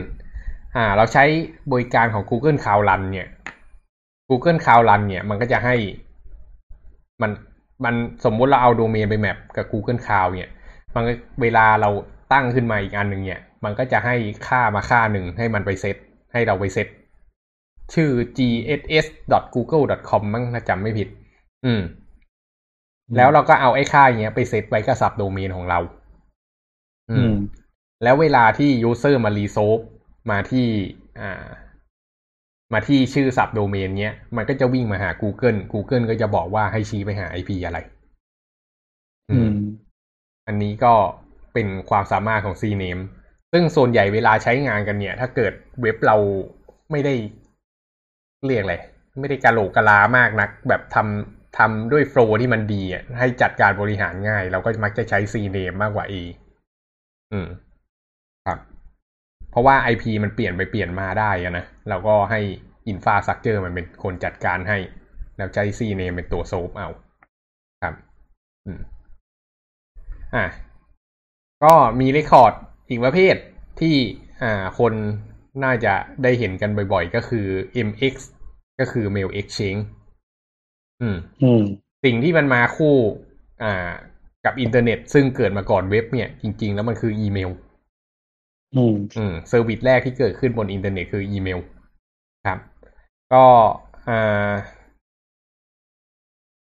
[0.77, 1.23] อ่าเราใช้
[1.71, 3.27] บริการของ Google Cloud Run เนี่ย
[4.29, 5.75] Google Cloud Run เนี่ยมันก็จะให้
[7.21, 7.31] มัน
[7.85, 7.95] มัน
[8.25, 10.51] สมมุติเราเอาโดเมนไปแมปกับ Google Cloud เนี่ย
[10.95, 11.03] มัน
[11.41, 11.89] เวลาเรา
[12.33, 14.15] ตั้งขึ้นมาอีกอันหนึ่งเนี่ย มันก็จะให้
[14.47, 15.95] ค่ามาค่าหนึ่งให้มันไปเซต
[16.33, 16.87] ให้เราไปเซต
[17.93, 21.07] ชื่อ gss.google.com มั้งถ้าจำไม่ผิด
[21.65, 21.81] อืม
[23.17, 25.79] แล้วเราก็เอาไอ้ค่าอย่างเงี้ยไปเซตไว้กับสับโดเมนของเรา
[27.11, 27.31] อืม
[28.03, 29.79] แล้วเวลาที่ user มา resolve
[30.31, 30.67] มาที่
[31.21, 31.47] อ่า
[32.73, 37.77] มาที่ชื่อ subdomain เนี้ย มันก็จะวิ่งมาหา Google Google ก็จะบอกว่าให้ชี้ไปหา IP อะไร
[39.31, 39.51] อืม
[40.47, 40.93] อันนี้ก็
[41.53, 43.03] เป็นความสามารถของ CNAME
[43.53, 46.17] ซึ่งส่วนใหญ่เวลาใช้งานกันเนี่ย ถ้าเกิดเว็บเรา
[46.91, 47.13] ไม่ได้
[48.45, 48.75] เรียกอะไร
[49.19, 56.21] ไม่ได้กะโหลกกะลามากนัก แบบทำทำด้วย flow ที่มันดีอะให้จัดการบริหารง่าย เราก็มักจะใช้ CNAME มากกว่า A
[57.31, 57.66] อืมครับ
[59.51, 62.41] เพราะว่า IP มันเปลี่ยนไปเปลี่ยนมาได้อะนะเราก็ให้
[62.91, 64.77] Infrastructure มันเป็นคนจัดการให้
[65.37, 66.89] แล้วใช้ C name เป็นตัวโซฟเอา
[67.83, 67.95] ครับ
[68.65, 68.81] อืม
[70.35, 70.45] อะ
[71.63, 72.53] ก็มีเรคคอร์ด
[72.89, 73.35] อีกประเภท
[73.79, 73.95] ที่
[74.41, 74.93] อ่าคน
[75.63, 75.93] น่าจะ
[76.23, 77.47] ได้เห็นกันบ่อยๆ ก็คือ
[77.87, 78.15] MX
[78.79, 79.83] ก็คือ Mail Exchange
[81.01, 81.63] อืมอืม
[82.05, 82.95] สิ่งที่มันมาคู่
[83.63, 83.89] อ่า
[84.45, 87.49] กับอินเทอร์เน็ต ซึ่งเกิดมาก่อนเว็บเนี่ย จริง ๆ แล้วมันคืออีเมล
[88.75, 91.59] อืมอืม service แรกที่เกิดขึ้นบนอินเทอร์เน็ตคืออีเมล
[92.47, 92.59] ครับ
[93.33, 93.45] ก็
[94.09, 94.51] อ่า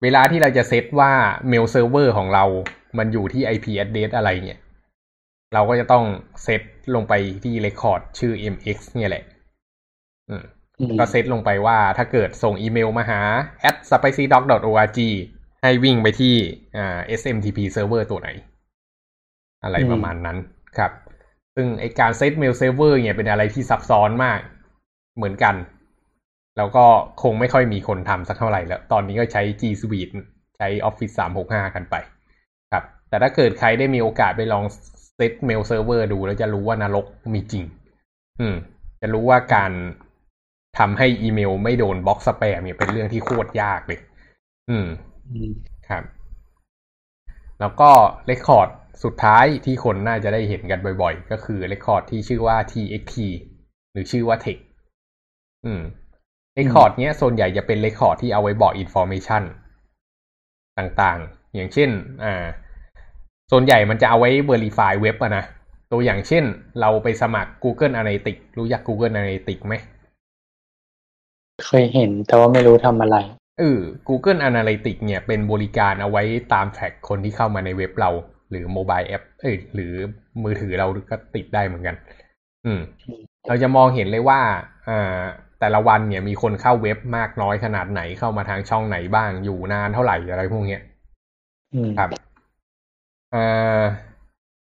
[0.03, 1.13] เวลาที่เราจะเซตว่า
[1.49, 2.45] mail server ของเรา
[2.99, 4.59] มันอยู่ที่ IP address อะไรเนี่ย
[5.55, 6.05] เราก็จะต้อง
[6.43, 6.63] เซต
[6.95, 7.13] ลงไป
[7.45, 9.25] ที่ record ชื่อ MX เนี่ยแหละ
[10.29, 10.45] อืม
[10.81, 13.21] อืมก็เซตลงไปว่าถ้าเกิดส่งอีเมลมาหา
[13.69, 14.99] at spicydoc.org
[15.63, 16.35] ให้วิ่งไปที่
[16.77, 18.29] อ่า SMTP server ตัวไหน
[19.65, 20.39] อะไรประมาณนั้น
[20.77, 20.91] ครับ
[21.57, 24.39] ซึ่งไอการ set mail server เนี่ยเป็นอะไรที่ซับซ้อนมาก
[25.17, 25.55] เหมือนกัน
[26.57, 26.85] แล้วก็
[27.23, 30.13] คงไม่ค่อยมีคนทำสักเท่าไหร่แล้ว ตอนนี้ก็ใช้ G Suite
[30.57, 31.95] ใช้ Office 365 กันไป
[32.73, 34.65] ครับ แต่ถ้าเกิดใครได้มีโอกาสไปลอง
[35.17, 37.65] set mail server ดู แล้วจะรู้ว่านรกมีจริง
[38.41, 38.57] อืม
[39.01, 39.73] จะรู้ว่าการ
[40.79, 44.01] ทำให้อีเมลไม่โดน block spam เนี่ยเป็นเรื่องที่โคตรยากเลย
[44.71, 44.87] อืม
[45.33, 45.51] อืม
[45.89, 46.05] ครับ
[47.61, 47.91] แล้วก็
[48.27, 48.69] record
[49.05, 53.17] สุดท้ายที่คนน่าจะได้เห็นกันบ่อยๆ ก็คือ record ที่ชื่อว่า txt
[53.93, 54.63] หรือชื่อว่า text
[55.65, 55.83] อืม
[56.55, 59.43] record เนี้ยส่วนใหญ่จะเป็น record ที่เอาไว้บอกอินโฟ a t ชัน
[60.79, 61.91] ต่างๆ อย่างเช่น
[62.25, 62.45] อ่า
[63.51, 65.45] ส่วนใหญ่มันจะเอาไว้ verify เว็บอะนะ
[65.93, 66.45] ตัวอย่างเช่น
[66.81, 69.75] เราไปสมัคร Google Analytics รู้จัก Google Analytics ไหม
[71.67, 73.17] เคยเห็นแต่ว่าไม่รู้ทำอะไร
[73.59, 73.79] เออ
[74.09, 76.23] Google Analytics เนี่ยเป็นบริการเอาไว้
[76.53, 78.11] ตามแทร็กคนที่เข้ามาในเว็บเรา
[78.53, 79.93] หรือโมบายแอปเอ้ยหรือ
[80.45, 81.97] มือถือเราก็ติดได้เหมือนกัน
[82.67, 82.81] อืม
[83.49, 84.41] เราจะมองเห็นเลยว่า
[84.89, 85.21] อ่า
[85.61, 90.83] แต่ละวันเนี่ยมีคนเข้าเว็บมากน้อยขนาดไหนเข้ามาทางช่องไหนบ้างอยู่นานเท่าไหร่อะไรพวกเนี้ย
[91.75, 92.11] อืมครับ
[93.35, 93.83] อ่า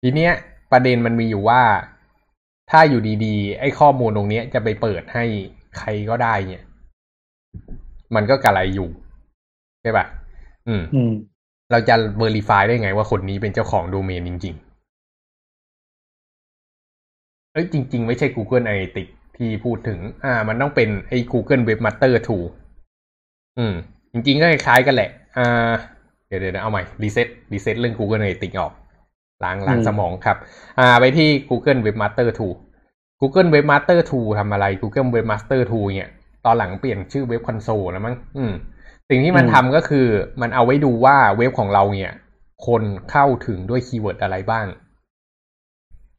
[0.03, 0.33] ทีเนี้ย
[0.72, 1.62] ประเด็นมันมีอยู่ว่า
[2.70, 5.24] ถ้าอยู่ดีๆ ไอ้ข้อมูลตรงเนี้ยจะไปเปิดให้
[5.79, 6.64] ใครก็ได้เนี่ย
[8.14, 8.89] มันก็กระไรอยู่
[9.83, 10.07] ใช่ปะ
[10.68, 11.12] อืมอืม
[11.70, 14.68] เราจะ verify ได้ไงว่าคนนี้เป็นเจ้าของโดเมนจริง ๆ
[17.52, 22.44] เอ้ยจริง ๆ ไม่ใช่ Google Analytics ที่พูดถึง อ่า มันต้องเป็นไอ้ Google Webmaster Tool
[23.58, 23.74] อืม
[24.12, 25.72] จริง ๆ ก็คล้ายๆกันแหละ อ่า
[26.26, 28.72] เดี๋ยวเดี๋ยวเอาใหม่ reset reset เรื่อง Google Analytics ออก
[29.44, 30.36] ล้างล้างอืมสมองครับ
[30.78, 32.54] อ่า ไปที่ Google Webmaster Tool
[33.20, 36.10] Google Webmaster Tool ทำอะไร Google Webmaster Tool เนี่ย
[36.44, 38.52] ตอนหลังเปลี่ยนชื่อ web console แล้วมั้ง อืม
[39.09, 40.06] สิ่งที่มันอืมทำก็คือ
[40.40, 42.14] มันเอาไว้ดูว่าเว็บของเราเนี่ย
[42.66, 44.66] คนเข้าถึงด้วย keyword อะไรบ้าง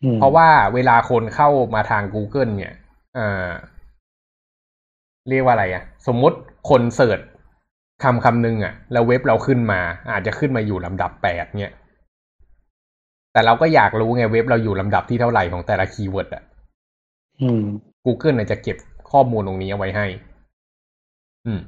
[0.03, 2.73] อืมเพราะว่าเวลาคนเข้ามาทาง Google เนี่ย
[3.17, 3.49] อ่า
[5.29, 6.37] เรียกว่าอะไรอะสมมติ
[6.69, 7.19] คน search
[8.03, 9.81] คำคำหนึ่งอะแล้วเว็บเราขึ้นมา
[10.11, 11.73] อาจจะขึ้นมาอยู่ลำดับแปดเนี่ย
[13.33, 16.43] แต่เราก็อยากรู้ไงเว็บเราอยู่ลำดับที่เท่าไหร่ของแต่ละ keyword อะ
[17.41, 17.61] อืม
[18.05, 18.77] Google น่ะจะเก็บ
[19.11, 20.07] ข้อมูลตรงนี้เอาไว้ให้
[21.45, 21.61] อืมอืม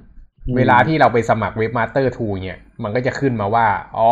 [0.57, 3.67] เวลาที่เราไปสมัคร Webmaster Tool เนี่ย มันก็จะขึ้นมาว่า
[3.97, 4.11] อ๋อ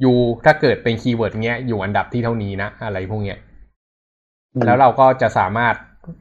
[0.00, 3.38] อยู่ถ้าเกิดเป็น keyword เงี้ย อยู่อันดับที่เท่านี้นะ อะไรพวกเนี้ย
[4.54, 5.74] อืมแล้วเราก็จะสามารถ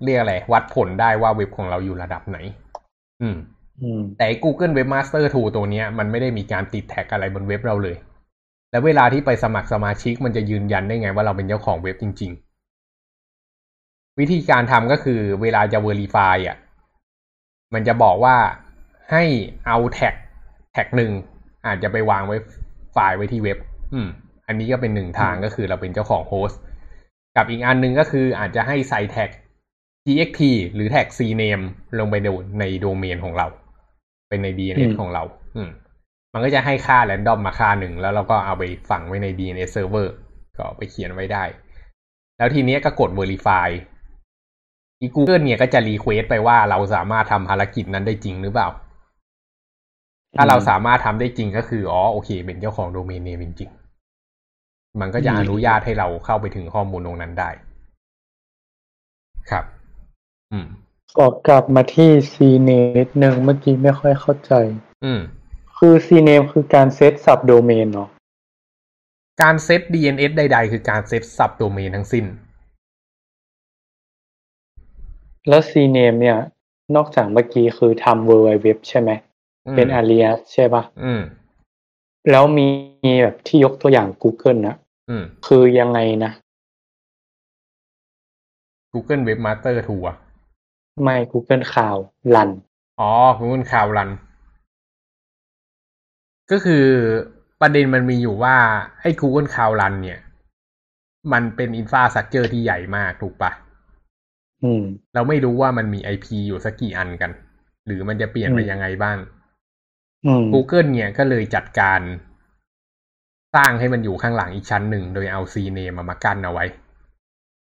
[0.03, 2.37] เรียกอะไร วัดผลได้ว่าเว็บของเราอยู่ระดับไหน
[3.21, 3.37] อืม
[3.81, 7.97] อืมแต่ไอ้ Google Webmaster Tool ตัวเนี้ย มันไม่ได้มีการติดแท็กอะไรบนเว็บเราเลย
[8.71, 12.31] แล้วเวลาที่ไปสมัครสมาชิกมันจะยืนยันได้ไงว่าเราเป็นเจ้าของเว็บจริง
[13.25, 16.57] ๆ วิธีการทำก็คือเวลาจะ Verify อะ
[17.73, 18.35] มันจะบอกว่า
[19.11, 19.23] ให้
[19.67, 20.13] เอาแท็ก
[20.73, 21.11] แท็กหนึ่ง
[21.65, 22.37] อาจจะไปวางไว้
[22.93, 23.57] ไฟล์ไว้ที่เว็บ
[23.93, 24.07] อืม
[24.47, 26.61] อันนี้ก็เป็นหนึ่งทางก็คือเราเป็นเจ้าของ host
[27.35, 29.29] กับอีกอันหนึ่งก็คืออาจจะให้ใส่ tag
[30.05, 30.41] TXT
[30.73, 31.63] หรือแท็ก cname
[31.99, 32.27] ลงไปใน
[32.59, 33.47] ในโดเมนของเรา
[34.29, 35.23] เป็นใน DNS ของเรา
[35.55, 35.69] อืม
[36.33, 40.07] มันก็จะให้ค่า random มาค่าหนึ่ง แล้วเราก็เอาไปฝังไว้ใน DNS server
[40.55, 41.43] ก็เอาไปเขียนไว้ได้
[42.37, 43.67] แล้วทีเนี้ยก็กด verify
[45.01, 48.67] อี Google เนี่ยก็จะ request ไปว่าเราสามารถทำภารกิจนั้นได้จริงหรือเปล่า
[50.35, 57.49] ถ้าเราสามารถทำได้จริงก็คืออ๋อโอเค เป็นเจ้าของโดเมนเนมจริงๆมันก็จะอนุญาตให้เราเข้าไปถึงข้อมูลตรงนั้นได้
[59.49, 59.65] ครับ
[60.51, 60.67] อืม
[61.17, 64.53] ขอกลับมาที่ CNAME นิดนึงเมื่อกี้ไม่ค่อยเข้าใจ
[65.03, 65.19] อืม
[65.77, 68.09] คือ CNAME คือการเซตสับโดเมนเนาะ
[69.41, 72.25] การเซต DNS ใด ๆ คือการเซตสับโดเมนทั้งสิ้น
[75.47, 76.37] แล้ว CNAME เนี่ย
[76.95, 79.11] นอกจากเมื่อกี้คือทำ World Wide Web ใช่ไหม
[79.75, 81.21] เป็น alias ใช่ปะอืม
[82.31, 82.67] แล้วมี
[83.23, 84.75] แบบที่ยกตัวอย่าง Google นะ
[85.09, 86.31] อืมคือยังไงนะ
[88.93, 90.17] Google Webmaster Tool อะ
[91.03, 92.01] ไม่ Google Cloud
[92.35, 92.49] รัน
[92.99, 94.09] อ๋อ Google Cloud Run
[96.51, 96.85] ก็คือ
[97.61, 98.55] ประเด็นมันมีอยู่ว่า
[99.01, 100.19] ไอ้ Google Cloud Run เนี่ย
[101.31, 103.51] มันเป็นอินฟราสตรักเจอร์ที่ใหญ่มากถูกปะ
[104.63, 104.83] อืม
[105.13, 107.31] เราไม่รู้ว่ามันมี IP อยู่สักกี่อันกัน
[107.85, 109.17] หรือมันจะเปลี่ยนไปอืมยังไงบ้าง
[110.25, 112.01] อืม Google เนี่ยก็เลยจัดการ
[113.55, 116.65] สร้างให้มันอยู่ข้างหลังอีกชั้นหนึ่ง โดยเอา CNAME มามากั้นเอาไว้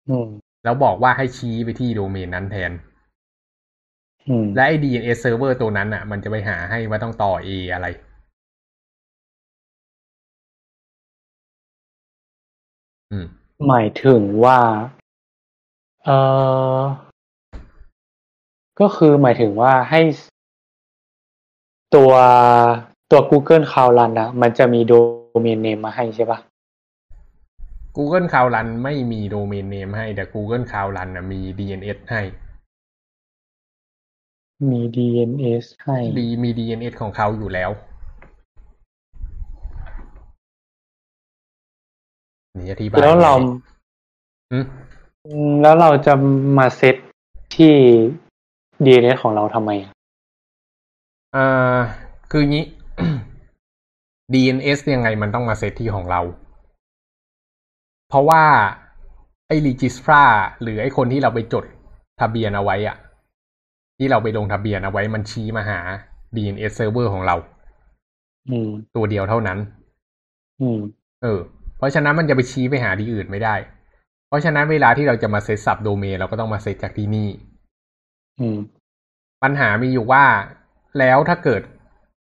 [0.10, 0.28] อืม
[0.64, 2.72] แล้วบอกว่าให้ชี้ไปที่โดเมนนั้นแทน
[4.30, 7.88] อืมและไอ้ DNS server ตัวนั้นอะ มันจะไปหาให้ว่าต้องต่อ A อะไร
[13.12, 13.26] อืม
[13.68, 14.60] หมายถึงว่า
[16.06, 16.10] เอ
[16.80, 16.82] อ
[18.80, 20.02] ก็คือหมายถึงว่าให้
[21.96, 22.12] ตัว
[23.12, 24.94] ตัว Google Cloud Run อะมันจะมีโด
[25.42, 26.40] เมนเนมมาให้ใช่ปะ
[27.98, 32.22] Google Cloud Run ไม่มีโดเมนเนมให้ แต่ Google Cloud Run นะมี DNS ให้
[34.72, 37.72] มี DNS ให้ดีมี DNS ของเขาอยู่แล้ว
[42.58, 43.54] นี่อธิบายแล้วเราอืม
[44.52, 44.66] อืม
[45.62, 46.14] แล้วเราจะ
[46.58, 46.96] มาเซต
[47.56, 47.74] ที่
[48.86, 49.92] DNS ของเราทำไมอะ
[51.36, 51.80] อ่า
[52.32, 52.66] คืองี้
[54.34, 56.22] DNS ยังไงมันต้องมาเซตที่ของเรา
[58.10, 58.44] เพราะว่า
[59.48, 60.24] ไอ้ Registra
[60.62, 61.66] หรือไอ้คนที่เราไปจด
[62.20, 62.98] ทะเบียนเอาไว้อะ
[63.98, 65.80] ที่เราไปลงทะเบียนเอาไว้มันชี้มาหา
[66.36, 67.36] DNS server ของเรา
[68.50, 69.60] อืมตัวเดียวเท่านั้น
[70.62, 70.80] อืม
[71.22, 71.40] เออ
[71.78, 73.56] เพราะฉะนั้นมันจะไปชี้ไปหาที่อื่นไม่ได้
[74.32, 77.30] เพราะฉะนั้นเวลาที่เราจะมา set subdomain เราก็ต้องมาเซตจากที่นี่
[78.40, 78.58] อืม
[79.44, 80.24] ปัญหามีอยู่ว่า
[81.00, 81.62] แล้วถ้าเกิด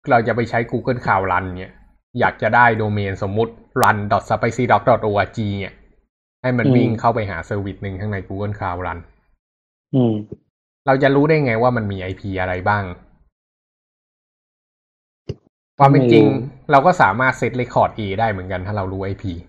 [0.09, 1.73] เราจะไปใช้ Google Cloud Run เนี่ย
[2.19, 3.51] อยากจะได้โดเมนสมมุติ
[3.83, 5.73] run.spicydoc.org เนี่ย
[6.41, 8.99] ให้มันอืมวิ่งเข้าไปหา service หนึ่งข้างใน Google Cloud Run
[9.95, 10.13] อืม
[10.87, 12.83] เราจะรู้ได้ไงว่ามันมี IP อะไรบ้าง
[15.77, 19.48] ความเป็นจริงไม่รู้เราก็สามารถเซตเรคคอร์ด A ได้เหมือนกันถ้าเรารู้ IP อืมอ่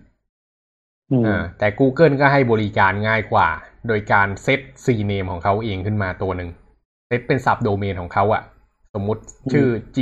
[1.57, 3.49] แต่ Google ก็ให้บริการง่ายกว่า
[3.87, 6.49] โดยการเซต CNAME ของเขาเองขึ้นมาตัวหนึ่ง
[7.07, 8.43] เซตเป็น sub domain ของเขาอะ
[8.93, 9.99] สมมุติชื่อ g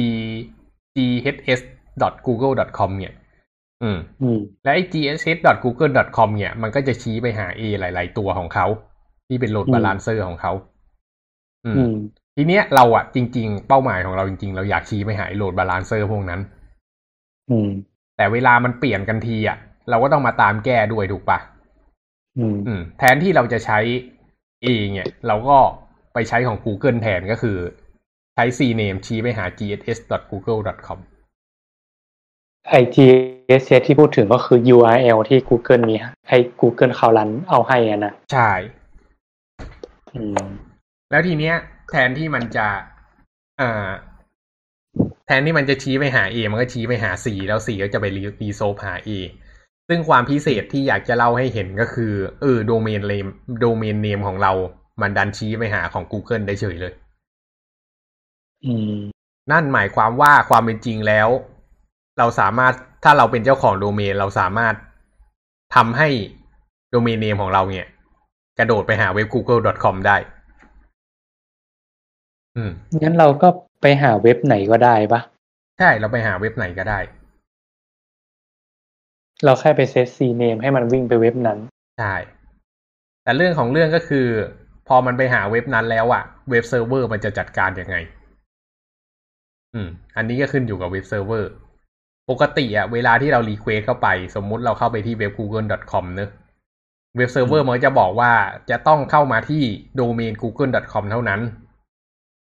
[0.98, 3.14] ghs.google.com เนี่ย
[3.84, 8.66] อืมอืม และไอ้ ghs.google.com เนี่ย มันก็จะชี้ไปหา A หลาย ๆ ตัวของเขา
[9.28, 10.54] ที่เป็นโหลดอืมบาลานเซอร์ของเขา
[11.66, 11.94] อืมอืม
[12.36, 16.42] ทีเนี้ยเราอะจริง ๆ เป้าหมายของเราจริง ๆ เราอยากชี้ไปหาไอ้โหลดบาลานเซอร์พวกนั้น
[17.50, 17.70] อืม
[18.18, 19.58] แต่เวลามันเปลี่ยนกันทีอะ
[19.90, 21.40] เราก็ต้องมาตามแก้ด้วยถูกปะ
[22.38, 23.80] อืมอืมแทนที่เราจะใช้
[24.66, 25.58] A เนี่ยเราก็
[26.14, 27.58] ไปใช้ของ Google แทนก็คือ
[28.36, 31.00] ใช้ CNAME ชี้ไปหา gss.google.com
[32.70, 35.96] ไอ GSS ที่พูดถึงก็คือ URL ที่ Google มี
[36.30, 38.52] ให้ Google Cloud Run เอาให้อะนะใช่
[40.16, 40.48] อืม
[41.12, 41.56] แล้วทีเนี้ย
[41.90, 42.68] แทนที่มันจะ
[43.62, 43.90] อ่า
[45.26, 48.06] แทนที่มันจะชี้ไปหา A มันก็ชี้ไปหา C แล้ว C ก็จะไป
[48.42, 49.10] รีโซฟหา A
[49.90, 53.28] ซึ่งความพิเศษที่อยากจะเล่าให้เห็นก็คือ เออโดเมนเลม
[53.62, 54.52] โดเมนเนมของเรา
[55.02, 56.94] มันดันชี้ไปหาของ Google ได้เฉยเลย
[58.66, 58.96] อืม
[59.52, 61.30] นั่นหมายความว่าความเป็นจริงแล้ว
[62.18, 62.74] เราสามารถ
[63.04, 64.76] ถ้าเราเป็นเจ้าของโดเมน เราสามารถ
[65.76, 66.10] ทำให้
[66.92, 67.88] domain name ของเราเนี่ย
[68.58, 70.18] กระโดดไปหาเว็บ google.com ได้
[72.56, 72.72] อืม
[73.02, 73.48] งั้นเราก็
[73.82, 75.22] ไปหาเว็บไหนก็ได้ปะ
[75.80, 77.00] ใช่เราไปหาเว็บไหนก็ได้
[79.46, 81.60] เราแค่ไป set CNAME ให้มันวิ่งไปเว็บนั้น
[82.00, 82.16] ใช่
[83.24, 84.28] แต่เรื่องของเรื่องก็คือ
[84.88, 87.96] พอมันไปหาเว็บนั้นแล้วอะ web server มันจะจัดการยังไง
[89.74, 91.52] อืม อันนี้ก็ขึ้นอยู่กับ web server
[92.30, 96.30] ปกติอะเวลาที่เรา request เข้าไป สมมุติเราเข้าไปที่เว็บ google.com เนอะ
[97.18, 98.32] web server มันจะบอกว่า
[98.70, 99.64] จะต้องเข้ามาที่
[99.96, 101.42] domain google.com เท่านั้น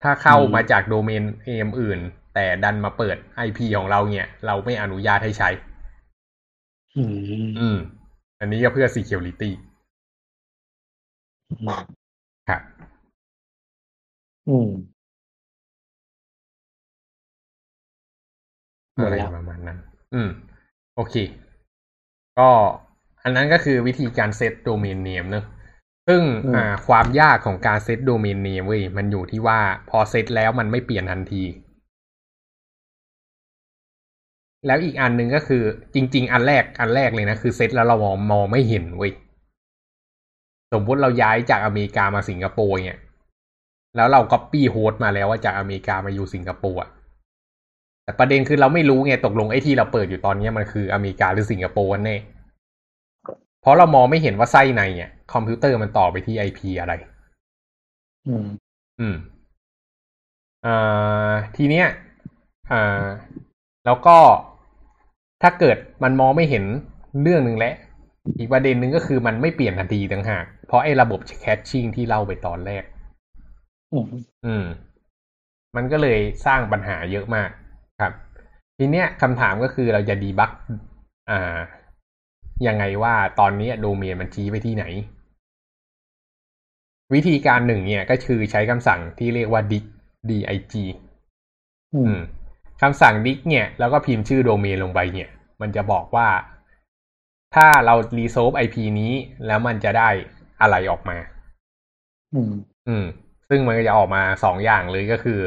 [0.03, 2.01] ถ้าเข้ามาจาก domain name อื่น
[2.35, 3.17] แต่ดันมาเปิด
[3.47, 5.49] IP ของเราเนี่ย เราไม่อนุญาตให้ใช้
[6.97, 7.79] อืม อืม
[8.41, 9.51] อันนี้ก็เพื่อ security
[11.49, 11.71] อืม
[12.49, 12.63] ครับ
[14.47, 14.69] อืม
[18.97, 19.79] หมดอะไรแล้วประมาณนั้น
[20.15, 20.29] อืม
[20.97, 21.15] โอเค
[22.39, 22.51] ก็
[23.23, 25.45] อันนั้นก็คือวิธีการ set domain name เนอะ
[26.09, 29.61] ซึ่งอืมอ่าความยากของการ set domain name เว้ยมันอยู่ที่ว่า
[29.91, 31.43] พอเซตแล้วมันไม่เปลี่ยนทันที
[34.67, 35.63] แล้วอีกอันหนึ่งก็คือ
[35.95, 39.13] จริง ๆ อันแรกอันแรกเลยนะ คือเซตแล้วเรามองมองไม่เห็นเว้ย
[40.73, 43.01] สมมติเราย้ายจากอเมริกามาสิงคโปร์เนี่ย
[43.97, 46.91] แล้วเราก๊อปปี้ host มาแล้วว่าจากอเมริกามาอยู่สิงคโปร์อะ
[48.05, 52.17] แต่ประเด็นคือเราไม่รู้ไงตกลงไอ้ที่เราเปิดอยู่ตอนนี้มันคืออเมริกาหรือสิงคโปร์กันแน่
[53.63, 56.93] เพราะเรามองไม่เห็นว่าไส้ในเนี่ยคอมพิวเตอร์มันต่อไปที่ไอพีอะไร
[58.27, 58.47] อืม
[59.01, 59.17] อืม
[60.67, 61.87] อ่าทีเนี้ย
[62.73, 63.05] อ่า
[63.85, 64.17] แล้วก็
[65.43, 66.65] ถ้าเกิดมันมองไม่เห็น
[67.23, 67.75] เรื่องหนึ่งแล้ว
[68.39, 72.85] อีกประเด็นหนึ่งก็คือมันไม่เปลี่ยนทันทีต่างหาก เพราะไอ้ระบบแคชชิ่งที่เล่าไปตอนแรก
[73.93, 74.05] อืม
[74.47, 74.65] อืม
[75.77, 77.51] มันก็เลยสร้างปัญหาเยอะมาก
[78.01, 78.13] ครับ
[78.79, 80.51] ทีเนี้ยคำถามก็คือเราจะดีบัก
[81.31, 81.59] อ่า
[82.67, 84.85] ยังไงว่าตอนนี้โดเมนมันชี้ไปที่ไหน
[87.15, 89.85] วิธีการหนึ่งเนี่ย ก็คือใช้คำสั่งที่เรียกว่า dig
[90.31, 90.75] dig
[91.95, 92.21] อือืมม
[92.81, 95.29] คำสั่ง dig เนี่ย แล้วก็พิมพ์ชื่อโดเมนลงไปเนี่ย
[95.61, 96.29] มันจะบอกว่า
[97.55, 99.13] ถ้าเรา resolve IP นี้
[99.47, 100.09] แล้วมันจะได้
[100.61, 101.17] อะไรออกมา
[102.35, 102.53] อืม
[102.89, 103.05] อืม
[103.49, 105.41] ซึ่งมันก็จะออกมาสองอย่างเลยก็คือ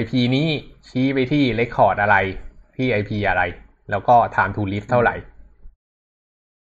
[0.00, 0.48] IP นี้
[0.88, 2.16] ชี้ไปที่ record อะไร
[2.76, 3.42] ที่ IP อะไร
[3.90, 5.16] แล้วก็ time to live เท่าไหร่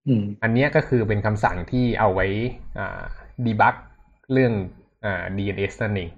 [0.07, 2.27] อืมอันเนี้ยก็คือเป็นคำสั่งที่เอาไว้
[2.79, 3.03] อ่า
[3.45, 3.75] ดีบัก
[4.33, 4.53] เรื่อง
[5.05, 6.11] อ่า DNS นั่นเอง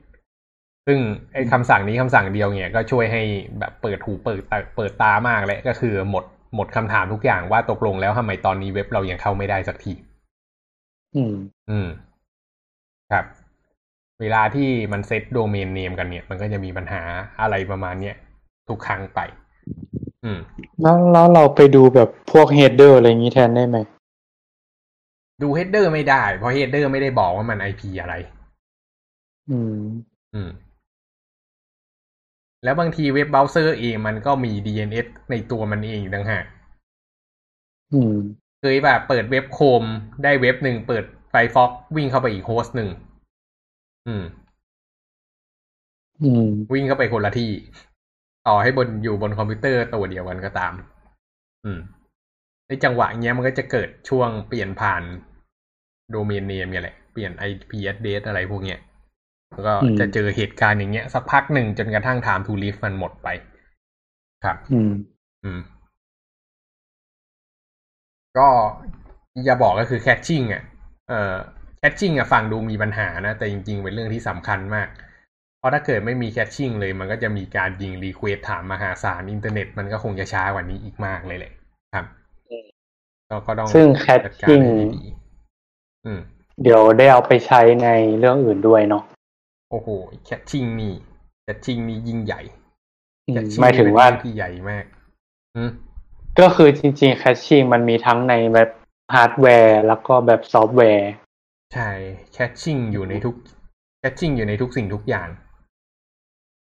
[0.87, 0.99] ซึ่ง
[1.35, 3.23] ไอ้คำสั่งนี้คำสั่งเดียวเนี่ยก็ช่วยให้
[3.59, 6.25] แบบเปิดหูเปิดตาเปิดตามากและก็คือหมด
[6.55, 9.93] หมดคำถามทุกอย่างว่าตกลงแล้วทำไมตอนนี้เว็บเรายังเข้าไม่ได้สักที
[11.17, 11.35] อืม
[11.71, 11.89] อืม
[13.13, 13.25] ครับ
[14.21, 17.03] เวลาที่มัน set domain name กันเนี่ย มันก็จะมีปัญหา
[17.41, 18.17] อะไรประมาณเนี้ย
[18.69, 19.21] ทุกครั้งไป
[20.25, 20.39] อืม
[20.83, 23.79] แล้วแล้วเราไปดูแบบพวก header อะไรอย่างนี้แทนได้ไหม
[25.43, 28.15] ดู header ไม่ได้ เพราะ header ไม่ได้บอกว่ามัน IP อะไร
[29.51, 29.79] อืม
[30.35, 30.51] อืม
[32.65, 36.45] แล้วบางที web browser เองมันก็มี DNS ในตัวมันเองอีกต่างหาก
[37.93, 38.15] อืม
[38.61, 39.85] เคยแบบเปิดเว็บโคม
[40.23, 42.89] ได้เว็บหนึ่งเปิดไฟฟอกวิ่งเข้าไปอีก host หนึ่ง
[44.07, 44.25] อืม
[46.23, 47.51] อืม วิ่งเข้าไปคนละที่
[48.47, 50.73] ต่อให้บนอยู่บนคอมพิวเตอร์ตัวเดียวกันก็ตาม
[51.65, 51.79] อืม
[52.67, 55.03] ในจังหวะเนี้ยมันก็จะเกิดช่วงเปลี่ยนผ่าน
[56.11, 58.79] domain name เนี่ยแหละ เปลี่ยน IP address อะไรพวกเนี้ย
[59.55, 63.29] แล้วก็อืมจะเจอเหตุการณ์อย่างเงี้ยสักพักหนึ่งจนกระทั่ง time to live มันหมดไป
[64.45, 64.93] ครับ อืม
[65.45, 65.61] อืม
[68.39, 68.49] ก็
[69.45, 70.63] อย่าบอกก็คือ caching อะ
[71.09, 71.35] เอ่อ
[71.79, 74.89] caching อะฟังดูมีปัญหานะ แต่จริง ๆ เป็นเรื่องที่สำคัญมาก
[75.59, 81.53] เพราะถ้าเกิดไม่มี caching เลย มันก็จะมีการยิง request ถามมหาศาลอินเทอร์เน็ตมันก็คงจะช้ากว่านี้อีกมากเลยแหละ
[81.95, 82.07] ครับ
[82.51, 82.67] อืม
[83.29, 83.87] ก็ก็ต้องซึ่ง
[84.25, 86.21] จัดการ caching ให้ดีๆอืม
[86.63, 87.89] เดี๋ยวได้เอาไปใช้ใน
[88.19, 89.03] เรื่องอื่นด้วยเนาะ
[89.75, 89.91] โอ้โห
[90.25, 90.95] cachingนี่
[91.43, 92.41] caching นี่ยิ่งใหญ่
[93.27, 94.85] อืม caching หมายถึงว่าเป็นเรื่องที่ใหญ่มาก
[95.55, 95.71] อืม
[96.41, 98.71] ก็คือจริงๆ caching มันมีทั้งในแบบ
[99.15, 101.11] ฮาร์ดแวร์ แล้วก็แบบซอฟต์แวร์
[101.75, 101.91] ใช่
[102.33, 103.35] cachingอยู่ในทุก
[103.99, 105.29] caching อยู่ในทุกสิ่งทุกอย่าง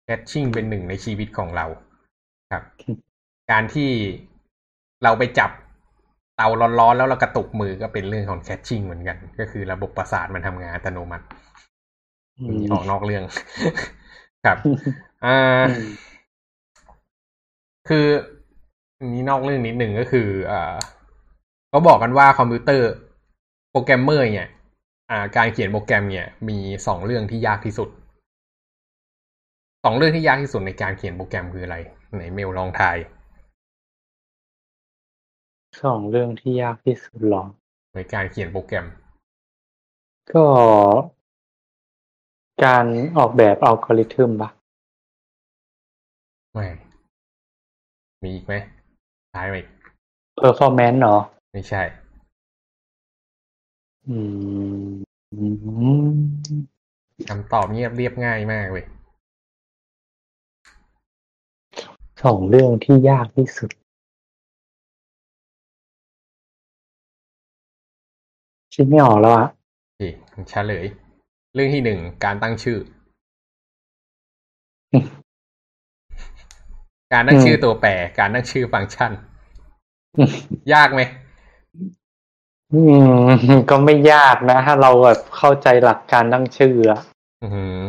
[0.05, 1.67] caching เป็นหนึ่งในชีวิตของเรา
[2.53, 2.65] ครับ
[3.51, 3.91] การที่
[5.03, 5.51] เราไปจับ
[6.37, 6.49] เตา
[6.81, 11.27] ร้อนๆแล้วเรากระตุกมือก็เป็นเรื่องของแคชชิ่งเหมือนกัน ก็คือระบบประสาทมันทำงานอัตโนมัติ
[12.41, 13.25] อืมีมออกนอกเรื่อง
[14.45, 14.57] ครับ
[15.25, 15.89] อ่าอืม
[17.89, 18.07] คือ
[18.99, 20.75] อันนี้นอกเรื่องนิดหนึ่งก็คืออ่า
[21.69, 22.91] เขาบอกกันว่าคอมพิวเตอร์
[23.71, 24.51] โปรแกรมเมอร์เนี่ย
[25.11, 27.89] อ่า การเขียนโปรแกรมเนี่ย มีสองเรื่องที่ยากที่สุด
[29.85, 31.77] สองเรื่องที่ยากที่สุดในการเขียนโปรแกรมคืออะไร
[32.15, 32.97] ไหนเมลลองทาย
[35.83, 37.45] สองเรื่องที่ยากที่สุดหรอ
[37.95, 38.87] ในการเขียนโปรแกรม
[40.33, 40.45] ก็
[42.65, 42.85] การ
[43.19, 44.51] ออกแบบอัลกอริทึมปะ
[46.53, 46.67] ไม่
[48.23, 48.55] มีอีกไหม
[49.35, 49.69] ทายไหมอีก
[50.37, 51.21] performance เนาะ
[51.53, 51.83] ไม่ใช่
[54.09, 54.17] อื
[54.83, 54.89] ม
[57.29, 58.87] คำตอบเงียบเรียบง่ายมากเลย
[62.25, 63.71] สองเรื่องที่ยากที่สุด
[68.75, 69.47] คิดไม่ออกแล้วอะ
[69.85, 70.03] โอเค
[70.51, 70.87] เฉลย
[71.55, 72.79] เรื่องที่หนึ่ง การตั้งชื่อ
[77.13, 79.13] การตั้งชื่อตัวแปร การตั้งชื่อฟังก์ชัน
[80.75, 81.01] ยากไหม
[82.75, 82.83] อื
[83.23, 83.27] ม
[83.71, 87.01] ก็ไม่ยากนะ ถ้าเราแบบเข้าใจหลักการตั้งชื่ออะ
[87.43, 87.81] อือหือ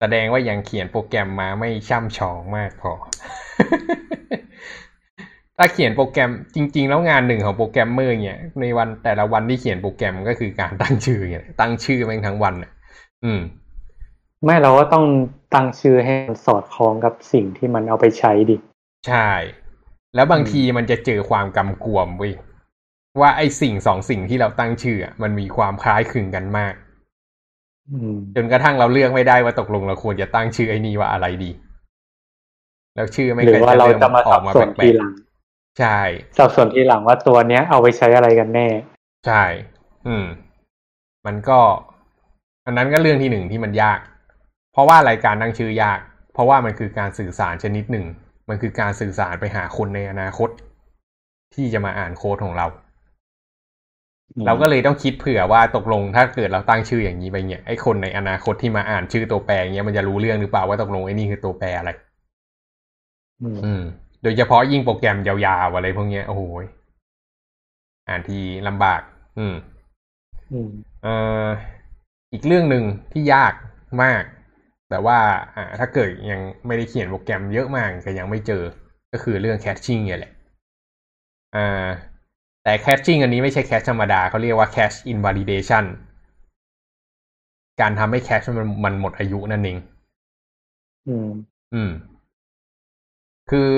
[0.00, 2.92] แสดงว่ายังเขียนโปรแกรมมาไม่ช่ำชองมากพอ
[5.62, 12.70] ถ้าเขียนโปรแกรมจริง ๆ แล้วงานหนึ่งของโปรแกรมเมอร์เนี่ยในวันแต่ละวันที่เขียนโปรแกรมก็คือการตั้งชื่อเนี่ยตั้งชื่อแม่งทั้งวันน่ะ
[13.24, 13.40] อืม
[14.44, 15.04] ไม่เราก็ต้อง
[15.54, 18.56] ตั้งชื่อให้มันสอดคล้องกับสิ่งที่มันเอาไปใช้ดิ
[19.08, 19.30] ใช่
[20.14, 22.32] แล้วบางทีมันจะเจอความกำกวมเว้ย
[23.20, 26.74] ว่าไอ้สิ่งสองสิ่งที่เราตั้งชื่ออะมันมีความคล้ายคลึงกันมาก
[27.90, 31.50] อืมจนกระทั่งเราเลือกไม่ได้ว่าตกลงเราควรจะตั้งชื่อไอ้นี่ว่าอะไรดี
[32.94, 35.29] แล้วชื่อไม่หรือว่าเราจะมาอสัอกบมาสนแปลทีกหลังๆ
[35.78, 35.98] ใช่
[36.38, 38.68] สับสนทีหลังว่าตัวเนี้ยเอาไปใช้อะไรกันแน่
[39.26, 39.44] ใช่
[40.06, 40.24] อืม
[41.26, 41.60] มันก็
[42.66, 44.00] อันนั้นก็เรื่องที่หนึ่งที่มันยาก
[44.72, 46.00] เพราะว่ารายการตั้งชื่อยาก
[46.32, 48.06] เพราะว่ามันคือการสื่อสารชนิดหนึ่ง
[48.48, 50.50] มันคือการสื่อสารไปหาคนในอนาคต
[51.54, 52.66] ที่จะมาอ่านโค้ดของเรา
[54.46, 61.90] เราก็เลยต้องคิดเผื่อว่าตกลงถ้าเกิดเราตั้งชื่ออย่างนี้ไปเนี่ยไอ้คนในอนาคตที่มาอ่านชื่อตัวแปรเนี้ยมันจะรู้เรื่องหรือเปล่าว่าตกลงไอ้นี่คือตัวแปรอะไร
[63.42, 63.82] อืมอืม
[64.22, 66.64] โดยเฉพาะยิ่งโปรแกรมยาวๆอะไรพวกเนี้ยโอ้โหย
[68.08, 69.00] อ่านทีลำบาก
[69.38, 69.54] อืม
[70.52, 70.68] อืม
[71.02, 71.14] เอ่
[71.46, 71.48] อ
[72.32, 73.54] อีกเรื่องหนึ่งที่ยาก
[74.02, 74.22] มาก
[74.90, 75.18] แต่ว่า
[75.54, 78.62] อ่า ถ้าเกิดยังไม่ได้เขียนโปรแกรมเยอะมากก็ยังไม่เจอ
[79.12, 80.32] ก็คือเรื่อง caching เนี่ยแหละ
[81.56, 81.86] อ่า
[82.62, 85.84] แต่ caching อันนี้ไม่ใช่ cache ธรรมดาเขาเรียกว่าแคชอินว l ลิเดชัน
[87.80, 89.78] การทำให้ cache มันมันหมดอายุนั่นเอง
[91.08, 91.28] อืม
[91.74, 91.90] อืม
[93.50, 93.70] คือ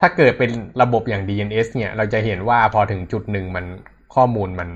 [0.00, 0.50] ถ้าเกิดเป็น
[0.82, 3.64] ระบบอย่าง DNS เนี่ย เราจะเห็นว่าพอถึงจุดหนึ่งมัน
[4.14, 4.68] ข้อมูลมัน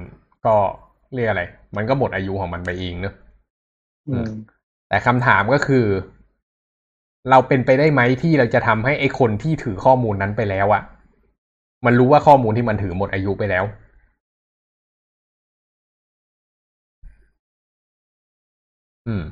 [0.46, 0.56] ก็
[1.14, 1.42] เรียกอะไร
[1.76, 3.14] มันก็หมดอายุของมันไปเองเนอะ
[4.08, 4.28] อืม
[4.88, 5.86] แต่คำถามก็คือ
[7.30, 10.82] เราเป็นไปได้ไหมที่เราจะทำให้ไอ้คนที่ถือข้อมูลนั้นไปแล้วอะ
[11.84, 13.64] มันรู้ว่าข้อมูลที่มันถือหมดอายุไปแล้ว
[19.06, 19.24] อืม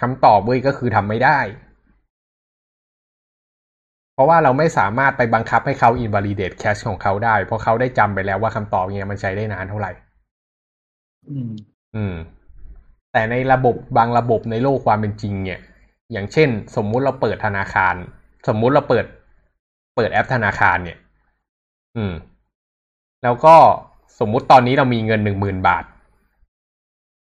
[0.00, 1.38] คำตอบเว้ยก็คือทำไม่ได้
[4.14, 9.92] เพราะว่าเราไม่สามารถไปบังคับให้เขา invalidate cache ของเขาได้ เพราะเขาได้จำไปแล้วว่าคำตอบเนี้ยมันใช้ได้นานเท่าไหร่
[11.28, 11.50] อืม
[11.96, 12.14] อืม
[13.12, 15.60] แต่ในระบบบางระบบในโลกความเป็นจริง เนี่ย
[16.12, 17.94] อย่างเช่น สมมุติเราเปิดธนาคาร
[18.48, 19.04] สมมุติเราเปิด
[19.96, 20.98] เปิดแอปธนาคารเนี่ย
[21.96, 22.12] อืม
[23.22, 23.56] แล้วก็
[24.18, 25.84] สมมุติตอนนี้เรามีเงินหนึ่งหมื่นบาท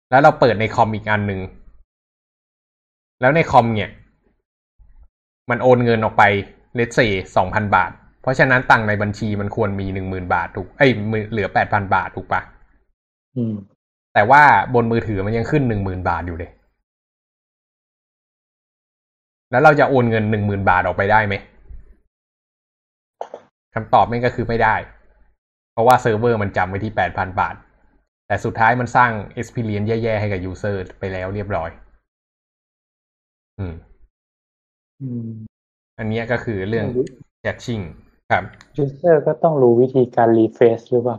[0.09, 1.41] แล้วเราเปิดในคอมอีกอันหนึ่ง
[3.21, 3.89] แล้วในคอมเนี่ย
[5.49, 6.23] มันโอนเงินออกไป
[6.75, 7.07] let's say
[7.37, 7.91] สองพันบาท
[8.21, 12.41] เพราะฉะนั้นตังค์ในบัญชีมันควรมีหนึ่งหมื่นบาทถูกเอ้ยมันเหลือแปดพันบาทถูกปะ
[13.35, 13.53] อืม
[14.13, 14.43] แต่ว่า
[14.73, 16.51] บนมือถือมันยังขึ้นหนึ่งหมื่นบาทอยู่เลย
[19.51, 21.35] แล้วเราจะโอนเงินหนึ่งหมื่นบาทออกไปได้ไหม
[23.73, 24.75] คำตอบแม่งก็คือไม่ได้
[25.73, 27.55] เพราะว่าเซิร์ฟเวอร์มันจำไว้ที่แปดพันบาท
[28.27, 31.69] แต่สุดท้ายมันสร้าง experience แย่ๆให้กับ user ไปแล้วเรียบร้อย
[33.59, 33.73] อืม
[35.97, 36.85] อืมอันเนี้ยก็คือเรื่อง
[37.43, 37.83] caching
[38.31, 38.43] ครับ
[38.77, 41.17] user ก็ต้องรู้วิธีการ refresh หรือเปล่า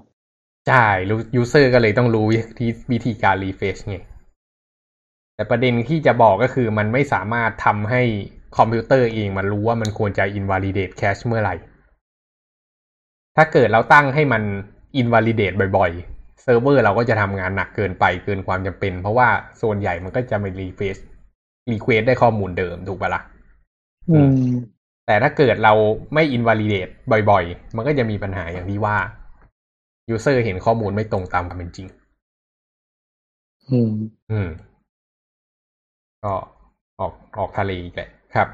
[0.68, 3.96] ใช่รู้ user ก็เลยต้องรู้วิธีวิธีการ refresh ไง
[5.34, 8.02] แต่ประเด็นที่จะบอกก็คือมันไม่สามารถทำให้
[8.56, 11.54] คอมพิวเตอร์เองมันรู้ว่ามันควรจะ invalidate cache เมื่อไหร่
[13.36, 14.42] ถ้าเกิดเราตั้งให้มัน
[15.00, 19.28] invalidate บ่อยๆ เซิร์ฟเวอร์เราก็จะทำงานหนักเกินไปเกินความจำเป็น เพราะว่า
[19.62, 21.00] ส่วนใหญ่มันก็จะไม่ refresh
[21.70, 23.31] request ได้ข้อมูลเดิมถูกปะละ่ะอืม
[25.06, 25.74] แต่ถ้าเกิดเรา
[26.14, 26.92] ไม่ invalidate
[27.30, 28.96] บ่อยๆ มันก็จะมีปัญหาอย่างที่ว่า
[30.14, 31.88] user เห็นข้อมูลไม่ตรงตามความเป็นจริง
[33.70, 33.92] อืม
[34.30, 34.48] อืม
[36.24, 36.34] ก็
[37.00, 38.48] ออกออกทะเลอีกแหละครับ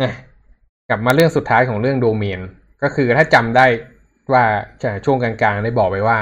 [0.00, 0.12] อะ
[0.88, 2.40] กลับมาเรื่องสุดท้ายของเรื่องโดเมน
[2.82, 3.66] ก็คือถ้าจำได้
[4.32, 4.44] ว่า
[4.82, 6.18] จะช่วงกลางๆ ได้บอกไปว่า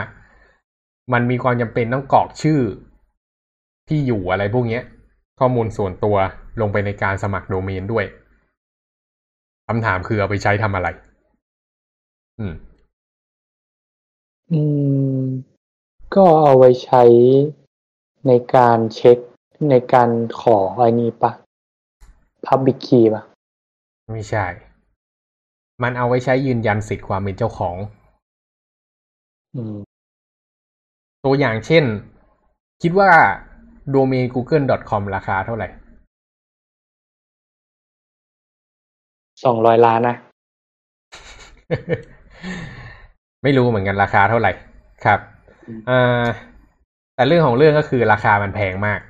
[1.13, 2.61] มันมีความจำเป็นต้องกรอกชื่อ
[3.89, 4.83] ที่อยู่อะไรพวกเนี้ย
[5.45, 6.17] ข้อมูลส่วนตัว
[6.61, 8.05] ลงไปในการสมัครโดเมนด้วย
[9.69, 10.89] คำถามคือเอาไปใช้ทำอะไร
[12.39, 12.55] อืม
[14.53, 14.61] อื
[15.21, 15.23] ม
[16.15, 17.03] ก็เอาไว้ใช้
[18.27, 19.19] ในการเช็ค
[19.71, 20.09] ในการ
[20.41, 21.33] ขอไอ้นี้ปะ
[22.47, 23.23] Public Key ปะ
[24.13, 24.47] ไม่ใช่
[25.83, 27.77] มันเอาไว้ใช้ยืนยันสิทธิ์ความเป็นเจ้าของ
[29.55, 29.77] อืม
[31.25, 31.85] ตัวอย่างเช่น
[32.83, 33.11] คิดว่า
[33.91, 35.69] โดเมน google.com ราคาเท่าไหร่
[39.45, 40.17] สองร้อยล้านนะ
[43.43, 44.53] ไม่รู้เหมือนกันราคาเท่าไหร่
[45.05, 45.21] ครับ
[45.91, 46.25] อ่า
[47.15, 49.01] แต่เรื่องของเรื่องก็คือราคามันแพงมาก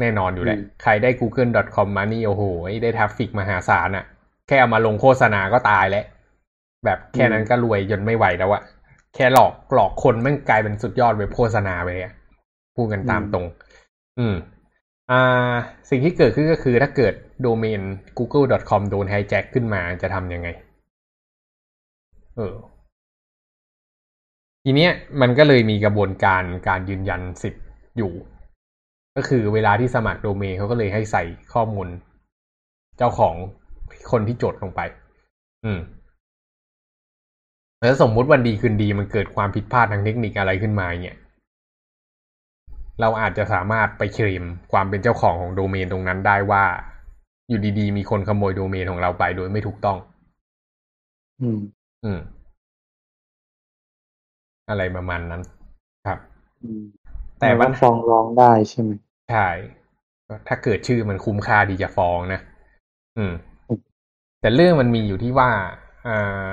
[0.00, 2.42] แน่นอนอยู่แหละอืมใครได้ google.com มานี่โอ้โห
[2.82, 4.04] ได้ทราฟฟิกมหาศาลอะ
[4.46, 6.04] แค่เอามาลงโฆษณาก็ตายแล้ว
[6.84, 8.62] แบบแค่นั้นก็รวยจนไม่ไหวแล้วอะ
[9.14, 12.14] แค่หลอกหลอกคนแม่งกลายเป็นสุดยอดเว็บโฆษณาไปเลยอะ
[12.76, 13.46] พูดกันตามตรง
[14.18, 14.36] อืม
[15.10, 15.54] อ่า
[15.90, 17.80] สิ่งที่เกิดขึ้นก็คือถ้าเกิดโดเมน
[18.18, 20.48] google.com โดนไฮแจ็คขึ้นมาจะทำยังไง
[22.36, 22.54] เออ
[24.64, 27.64] ทีเนี้ยมันก็เลยมีกระบวนการการยืนยันสิทธิ์
[27.96, 28.12] อยู่
[29.16, 31.88] ก็คือเวลาที่สมัครโดเมนเขาก็เลยให้ใส่ข้อมูล
[32.98, 33.34] เจ้าของ
[34.10, 34.80] คนที่จดลงไป
[35.64, 35.80] อืม
[37.82, 41.16] แล้วสมมุติวันดีคืนดีมันเกิดความผิดพลาดทางเทคนิคอะไรขึ้นมาเนี่ย
[43.00, 46.64] เราอาจจะสามารถไปเคลมความเป็นเจ้าของของโดเมนตรงนั้นได้ว่า
[47.48, 49.98] อยู่ดีๆ มีคนขโมยโดเมนของเราไปโดยไม่ถูกต้อง
[51.40, 51.58] อืม
[52.04, 52.20] อืม
[54.68, 55.42] อะไรประมาณนั้น
[56.06, 56.18] ครับ
[56.62, 56.82] อืม
[57.38, 58.90] แต่ล้วมัก็นฟ้องร้องได้ใช่ไหม
[59.30, 59.48] ใช่
[60.48, 62.40] ถ้าเกิดชื่อมันคุ้มค่าดีจะฟ้องนะ
[63.18, 63.32] อืม
[64.40, 65.50] แต่เรื่องมันมีอยู่ที่ว่า
[66.08, 66.50] อ่า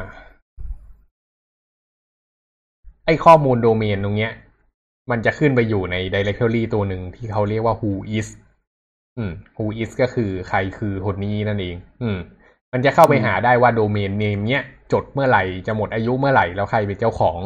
[3.06, 4.34] ไอข้อมูลโดเมนตรงเนี้ย
[5.12, 8.28] มันจะขึ้นไปอยู่ใน directory ตัวหนึ่งที่เขาเรียกว่า who is
[9.18, 12.18] อืม who is ก็คือใครคือคนนี้นั่นเอง อืม
[12.74, 17.40] มันจะเข้าไปหาได้ว่าโดเมนเนมเนี้ยจดเมื่อไหร่จะหมดอายุเมื่อไหร่แล้วใครเป็นเจ้าของ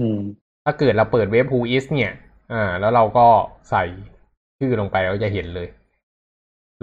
[0.00, 0.18] อืม
[0.64, 2.12] ถ้าเกิดเราเปิดเว็บ who is เนี่ย
[2.52, 3.26] อ่า แล้วเราก็
[3.70, 3.84] ใส่
[4.58, 5.68] ชื่อลงไปเราจะเห็นเลย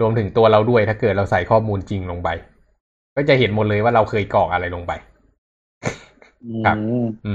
[0.00, 2.28] รวมถึงตัวเราด้วยถ้าเกิดเราใส่ข้อมูลจริงลงไป
[3.16, 4.92] ก็จะเห็นหมดเลยว่าเราเคยกรอกอะไรลงไป
[6.66, 7.32] ครับ อืมอื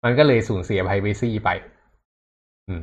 [0.00, 1.50] มมันก็เลยสูญเสีย privacy ไป
[2.68, 2.82] อืม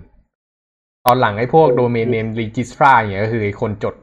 [1.05, 3.95] ตอนหลังไอ้พวก domain name registrar เนี่ยก็คือไอ้คนจด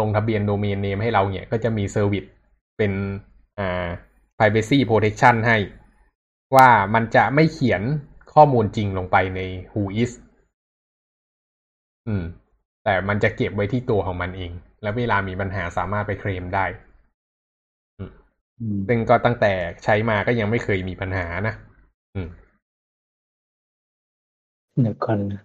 [0.00, 2.24] ลงทะเบียน domain name ให้เราเนี่ย ก็จะมี service
[2.78, 2.92] เป็น
[3.58, 3.88] อ่า
[4.38, 5.56] privacy protection ให้
[6.56, 7.82] ว่ามันจะไม่เขียน
[8.34, 9.40] ข้อมูลจริงลงไปใน
[9.72, 10.12] whois
[12.08, 12.24] อืม
[12.84, 16.66] แต่มันจะเก็บไว้ที่ตัวของมันเอง แล้วเวลามีปัญหาสามารถไปเคลมได้
[17.98, 19.52] อืมซึ่งก็ตั้งแต่
[19.84, 21.54] ใช้มาก็ยังไม่เคยมีปัญหานะ
[22.14, 22.28] อืม
[24.80, 25.40] เดี๋ยวก่อนนะ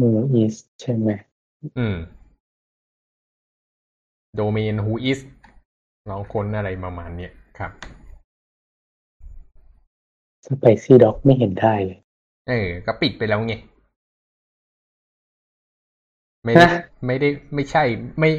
[0.00, 1.10] มืออีสใช่ไหม
[1.78, 1.96] อืม
[4.34, 5.20] โดเมน who is
[6.10, 7.72] ลองค้นอะไรประมาณเนี้ยครับ
[10.46, 11.98] สไปซี่ด็อกไม่เห็นได้เลย
[12.48, 13.54] เออ ก็ปิดไปแล้วไง
[16.44, 17.84] ไม่ได้ฮะ ไม่ได้ไม่ใช่
[18.20, 18.30] ไม่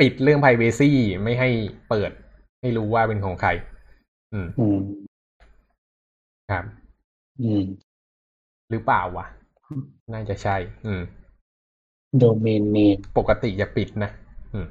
[0.00, 0.90] ปิดเรื่อง privacy
[1.22, 1.48] ไม่ให้
[1.88, 2.10] เปิด
[2.60, 3.50] ให้รู้ว่าเป็นของใคร
[4.34, 4.78] อืม อืม
[6.50, 6.64] ครับ
[7.42, 7.62] อืม
[8.70, 9.26] หรือเปล่าวะ
[10.12, 10.56] น่าจะใช่
[10.86, 11.02] อืม
[12.18, 14.10] domain name ปกติจะปิดนะ
[14.52, 14.66] อืม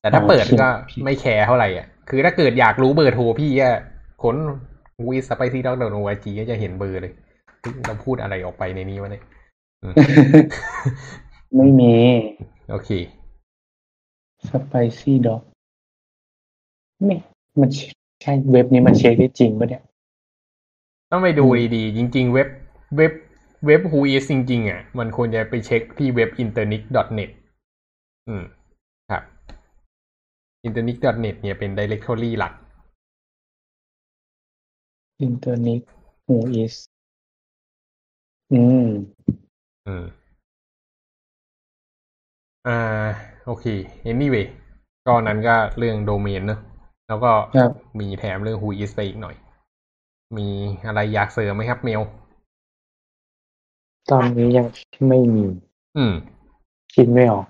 [0.00, 3.70] แต่ถ้าอ๋อเปิดก็ผิดไม่แคร์เท่าไหร่อะ คือถ้าเกิดอยากรู้เบอร์โทรพี่ก็
[4.22, 4.36] ค้น
[5.08, 7.12] whois spicydog.org ก็จะเห็นเบอร์เลย
[7.60, 9.22] เฮ้ยเราพูดอะไรออกไปในนี้วะเนี่ย
[9.82, 9.94] อืม
[11.56, 11.94] ไม่มี
[12.70, 12.90] โอเค
[14.48, 15.42] สไปซี่ด็อก
[17.04, 17.16] ไม่
[17.60, 17.70] มัน
[18.22, 19.82] ใช่เว็บนี้มันเช็คได้จริงปะเนี่ย
[21.10, 22.48] ต้องไปดูอืมดีๆจริง ๆ เว็บ
[22.96, 23.12] เว็บ
[23.66, 27.30] เว็บ Who is จริงๆอะมันควรจะไปเช็คที่เว็บ internet.net
[28.28, 28.44] อืม
[29.10, 29.22] ครับ
[30.66, 32.52] internet.net เนี่ยเป็น directory หลัก
[35.22, 35.82] อินเทอร์เน็ต
[36.26, 36.74] who is
[38.52, 38.88] อืม
[39.86, 40.04] อืม
[42.66, 43.06] อ่า
[43.44, 43.64] โอเค
[44.10, 44.46] anyway
[45.06, 46.60] ก็นั้นก็เรื่องโดเมนเนอะ
[47.08, 49.36] แล้วก็ครับมีแถมเรื่อง Who is ไปอีกหน่อย
[50.36, 50.48] มี
[50.86, 52.02] อะไรอยากเสริมไหมครับเมล
[54.10, 54.66] ตอนนี้ยัง
[55.08, 55.44] ไม่มี
[55.96, 56.14] อืม
[56.94, 57.46] คิดไม่ออก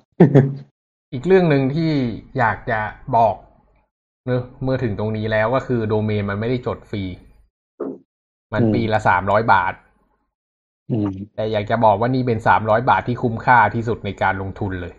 [1.13, 1.93] อีกเรื่องหนึ่งที่
[2.39, 2.81] อยากจะ
[3.17, 3.37] บอก
[4.27, 7.03] เนอะเมื่อถึงตรงนี้แล้วก็คือโดเมนมันไม่ได้จดฟรี
[8.53, 9.75] มันอืมปีละสามร้อยบาท
[10.91, 14.95] อืมแต่อยากจะบอกว่านี่เป็นสามร้อยบาทที่คุ้มค่าที่สุดในการลงทุนเลย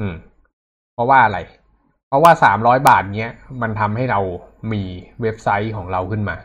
[0.00, 0.14] อืม
[0.94, 1.38] เพราะว่าอะไร
[2.10, 3.32] เพราะว่าสามร้อยบาทเนี้ย
[3.62, 4.20] มันทำให้เรา
[4.72, 4.82] มี
[5.22, 6.36] เว็บไซต์ของเราขึ้นมา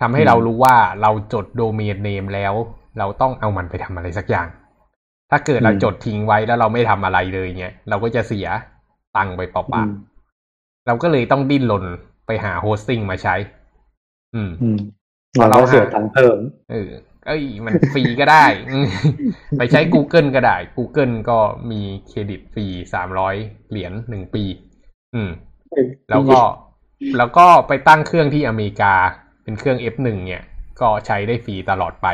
[0.00, 2.54] ทำให้เรารู้ว่าเราจดโดเมนเนมแล้ว
[2.98, 4.48] เราต้องเอามันไปทำอะไรสักอย่าง
[5.30, 8.48] ถ้าเกิดเราอืมจดทิ้งไว้แล้วเราไม่ทำอะไรเลยเนี้ยเราก็จะเสีย
[9.16, 11.84] ตังค์ไปเปล่าๆอืมเราก็เลยต้องดิ้นรน
[12.26, 13.34] ไปหา hosting มาใช้
[14.34, 14.78] อืมอืม
[15.36, 16.38] พอเราเราก็เสียหาตังค์เพิ่ม
[16.70, 16.90] เออ
[17.26, 18.86] เอ้ยมันฟรีก็ได้อืม
[19.58, 21.38] ไปใช้ Google ก็ได้ Google ก็
[21.70, 23.34] มีเครดิตฟรีสามร้อย
[23.70, 24.44] เหรียญหนึ่งปี
[25.14, 25.30] อืม
[26.10, 26.40] แล้วก็
[27.18, 28.94] แล้วก็ไปตั้งเครื่องที่อเมริกา
[29.42, 30.44] เป็นเครื่อง F1 เนี่ย
[30.80, 32.08] ก็ใช้ได้ฟรีตลอดไป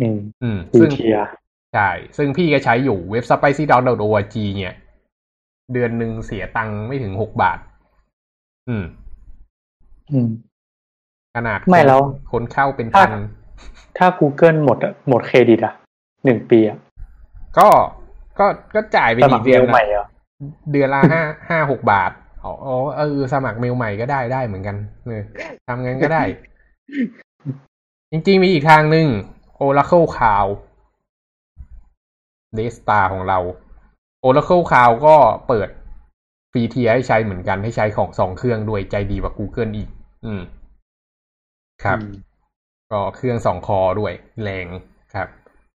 [0.00, 1.28] อืม อืมฟรีซึ่งเทียร์
[1.74, 4.74] ใช่ ซึ่งพี่ก็ใช้อยู่เว็บ spicy.org เนี่ย
[5.72, 7.58] เดือนหนึ่งเสียตังค์ไม่ถึงหกบาท
[8.68, 8.84] อืม
[10.12, 10.28] อืม
[11.36, 12.02] ขนาดไม่แล้ว
[12.32, 13.10] คนเข้าเป็นถ้าพัน
[13.98, 15.74] ถ้า Google หมดอะหมดเครดิตอะ
[16.24, 16.78] หนึ่งปีอะ
[17.58, 17.68] ก็
[18.38, 20.06] ก็ก็จ่ายไปสอีมัคกรเดืเรีอยนวใหม่ละเหรอ
[20.70, 22.10] เดือนละห้าห้าหกบาท
[22.44, 25.22] อ๋ออ๋อเออสมัครเมลใหม่ก็ได้ได้เหมือนกันเออ
[25.66, 26.22] ทำงั้นก็ได้
[28.10, 29.06] จริงๆมีอีกทางหนึ่ง
[29.66, 30.50] Oracle Cloud
[32.56, 33.38] d e s t a r ของเรา
[34.24, 35.16] Oracle Cloud ก็
[35.48, 35.68] เปิด
[36.52, 39.88] ฟรีเทียร์ให้ใช้เหมือนกันให้ใช้ของสองเครื่องด้วยใจดีกว่า Google อีก
[40.26, 40.42] อืม
[41.84, 42.27] ครับอืม
[42.92, 44.12] ก็เครื่องสองคอด้วย
[44.42, 44.66] แรง
[45.14, 45.28] ครับ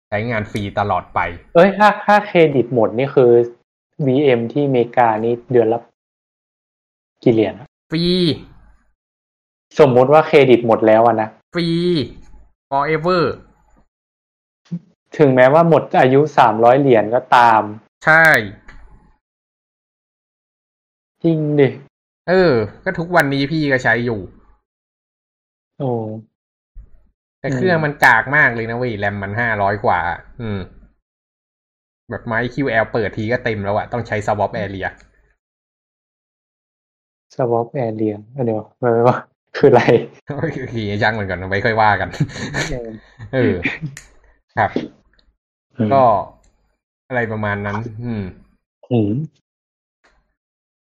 [0.08, 1.20] ใช้งานฟรีตลอดไป
[1.54, 3.30] เอ้ยถ้าถ้าเครดิตหมดนี่คือ
[4.06, 5.80] VM ที่อเมริกานี่เดือนละ
[7.22, 8.04] กี่เหรียญอะฟรี
[9.78, 11.68] สมมติว่าเครดิตหมดแล้วอะนะ ฟรี
[12.70, 13.22] forever
[15.18, 17.62] ถึงแม้ว่าหมดอายุสามร้อยเหรียญก็ตาม
[18.04, 18.26] ใช่
[21.24, 21.68] จริงดิ
[22.28, 22.52] เออ
[22.84, 24.20] ก็ทุกวันนี้พี่ก็ใช้อยู่
[25.78, 25.90] โอ้
[27.41, 30.01] แต่อืมเครื่องมันกากมากเลยนะเว้ยแรมมันห้าร้อยกว่า
[30.41, 30.59] อืม
[32.11, 34.88] แบบไม้ QL เปิดทีก็เต็มแล้วอะต้องใช้ swap area
[37.36, 38.14] สวอปแอเรีย
[38.47, 39.16] เดี๋ยวไม่ว่า
[39.57, 39.80] คืออะไร
[40.72, 42.09] ขี่ช่างมันก่อนไว้ค่อยว่ากัน
[43.34, 43.55] เออ
[44.57, 44.70] ครับ
[45.95, 46.05] ก็
[47.09, 48.22] อะไรประมาณนั้น อืม
[48.91, 49.12] อืม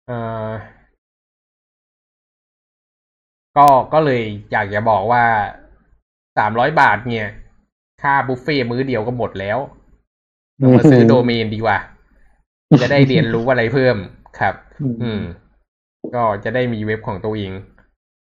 [0.08, 0.18] เอ่
[0.50, 0.52] อ
[3.58, 5.24] ก็ก็เลยอยากจะบอกว่า
[6.38, 7.28] สามร้อยบาทเนี่ย
[8.02, 9.58] ค่าบุฟเฟ่ต์มื้อเดียวก็หมดแล้ว
[10.58, 11.78] เรามาซื้อโดเมนดีกว่า
[12.82, 13.96] จะได้เรียนรู้อะไรเพิ่ม
[14.40, 14.56] ครับ
[15.04, 15.22] อืม
[16.16, 17.52] ก็จะได้มีเว็บของตัวเอง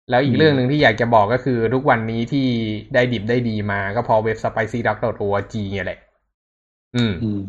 [0.09, 2.47] แล้วอีกเรื่องหนึ่งที่อยากจะบอกก็คือทุกวันนี้ที่
[2.93, 5.99] ได้ดิบได้ดีมาก็เพราะเว็บ spicydog.org เนี่ยแหละ
[6.95, 7.39] อืมอืม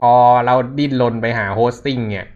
[0.00, 0.14] พอ
[0.46, 2.26] เราดิ้นรนไปหา hosting เนี่ย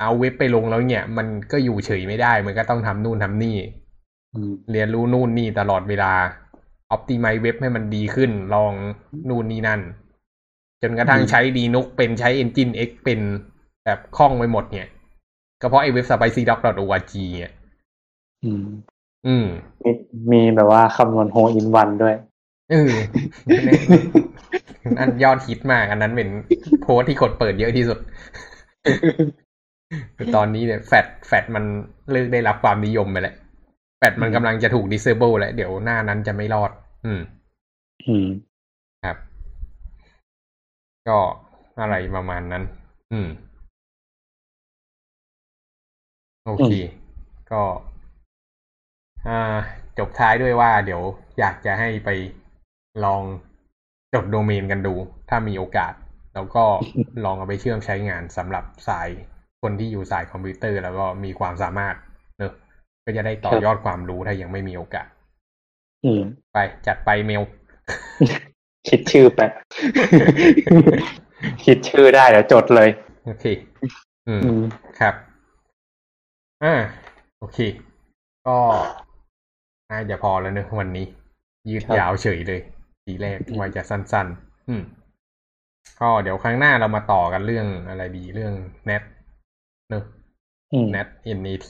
[0.00, 3.56] เอาเว็บไปลงแล้วเนี่ย มันก็อยู่เฉยไม่ได้ มันก็ต้องทำนู่นทำนี่
[4.34, 6.12] อืมเรียนรู้นู่นนี่ตลอดเวลา
[6.94, 8.72] optimize เว็บให้มันดีขึ้น ลอง
[9.28, 9.80] นู่นนี่นั่น
[10.82, 13.20] จนกระทั่งอืมใช้ดีนุกเป็นใช้ Engine X เป็น
[13.84, 14.88] แบบคล่องไปหมดเนี่ย
[15.60, 17.54] ก็เพราะไอ้เว็บ spicydoc.org เนี่ย
[18.44, 18.64] อืม
[19.26, 19.46] อืม
[19.84, 19.90] มี
[20.32, 22.16] มีแบบว่าคำนวณโฮอินวันด้วย
[22.70, 22.92] เออ
[24.98, 26.28] อันยอดฮิตมากอันนั้นเป็น
[26.82, 27.98] โพสต์ที่กดเปิดเยอะที่สุด
[30.16, 31.64] คือตอนนี้เนี่ยแฟดแฟดมัน
[32.10, 33.34] เลิกได้รับความนิยมไปแล้ว
[33.98, 36.70] แฟดมันกำลังจะถูก disable แล้ว เดี๋ยวหน้านั้นจะไม่รอด
[37.04, 37.20] อืม
[38.06, 38.26] อืม
[39.04, 39.16] ครับ
[41.08, 41.18] ก็
[41.80, 42.62] อะไรประมาณนั้น
[43.12, 43.28] อืม
[46.44, 46.70] โอเค
[47.52, 47.62] ก็
[49.26, 49.58] อ่า
[49.98, 51.02] จบท้ายด้วยว่า เดี๋ยว
[51.38, 52.10] อยากจะให้ไป
[53.04, 53.22] ลอง
[54.14, 54.94] จดโดเมนกันดู
[55.28, 55.92] ถ้ามีโอกาส
[56.34, 56.64] แล้วก็
[57.24, 59.08] ลองเอาไปเชื่อมใช้งานสำหรับสาย
[59.62, 61.94] คนที่อยู่สายคอมพิวเตอร์ แล้วก็มีความสามารถ
[62.38, 62.52] เนอะ
[63.04, 65.13] ก็จะได้ต่อยอดความรู้ถ้ายังไม่มีโอกาสอืม
[66.52, 67.42] ไปจัดไปเมล
[68.88, 69.40] คิดชื่อไป
[71.64, 72.88] คิดชื่อได้เดี๋ยวจดเลย
[73.24, 73.44] โอเค
[74.28, 74.62] อืมอืม
[75.00, 75.14] ครับ
[76.64, 76.74] อ่า
[77.38, 77.58] โอเค
[78.46, 78.58] ก็
[79.90, 81.06] น่าจะพอแล้วเนอะวันนี้
[81.68, 82.60] ยืดครับยาวเฉยเลย
[83.04, 84.82] ทีแรกว่าจะสั้น ๆ อืม
[86.00, 88.52] ก็เดี๋ยวครั้งหน้าเรามาต่อกันเรื่องอะไรดีเรื่อง
[88.88, 89.02] net
[89.90, 90.04] เนอะ
[90.72, 91.68] อืม net NAT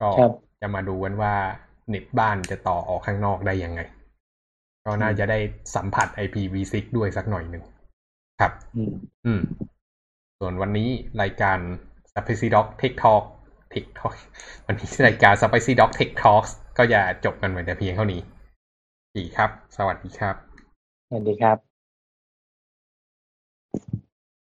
[0.00, 1.34] ก็ครับจะมาดูกันว่า
[1.88, 3.80] เน็ตบ้านจะต่อออกข้างนอกได้ยังไง
[4.84, 5.38] ก็น่าจะได้
[5.74, 7.64] สัมผัส IPv6 ด้วยสักหน่อยหนึ่ง
[8.40, 8.92] ครับ อืม
[9.26, 9.40] อืม
[10.38, 10.88] ส่วนวันนี้
[11.22, 11.58] รายการ
[12.12, 13.24] Spicy Dog Tech Talk
[13.72, 14.14] Tech Talk
[14.66, 18.20] วันนี้รายการ Spicy Dog Tech Talks ก็จะจบกันไปแต่เพียงเท่านี้
[19.16, 20.34] ดีครับ สวัสดีครับ
[21.08, 21.65] สวัสดีครับ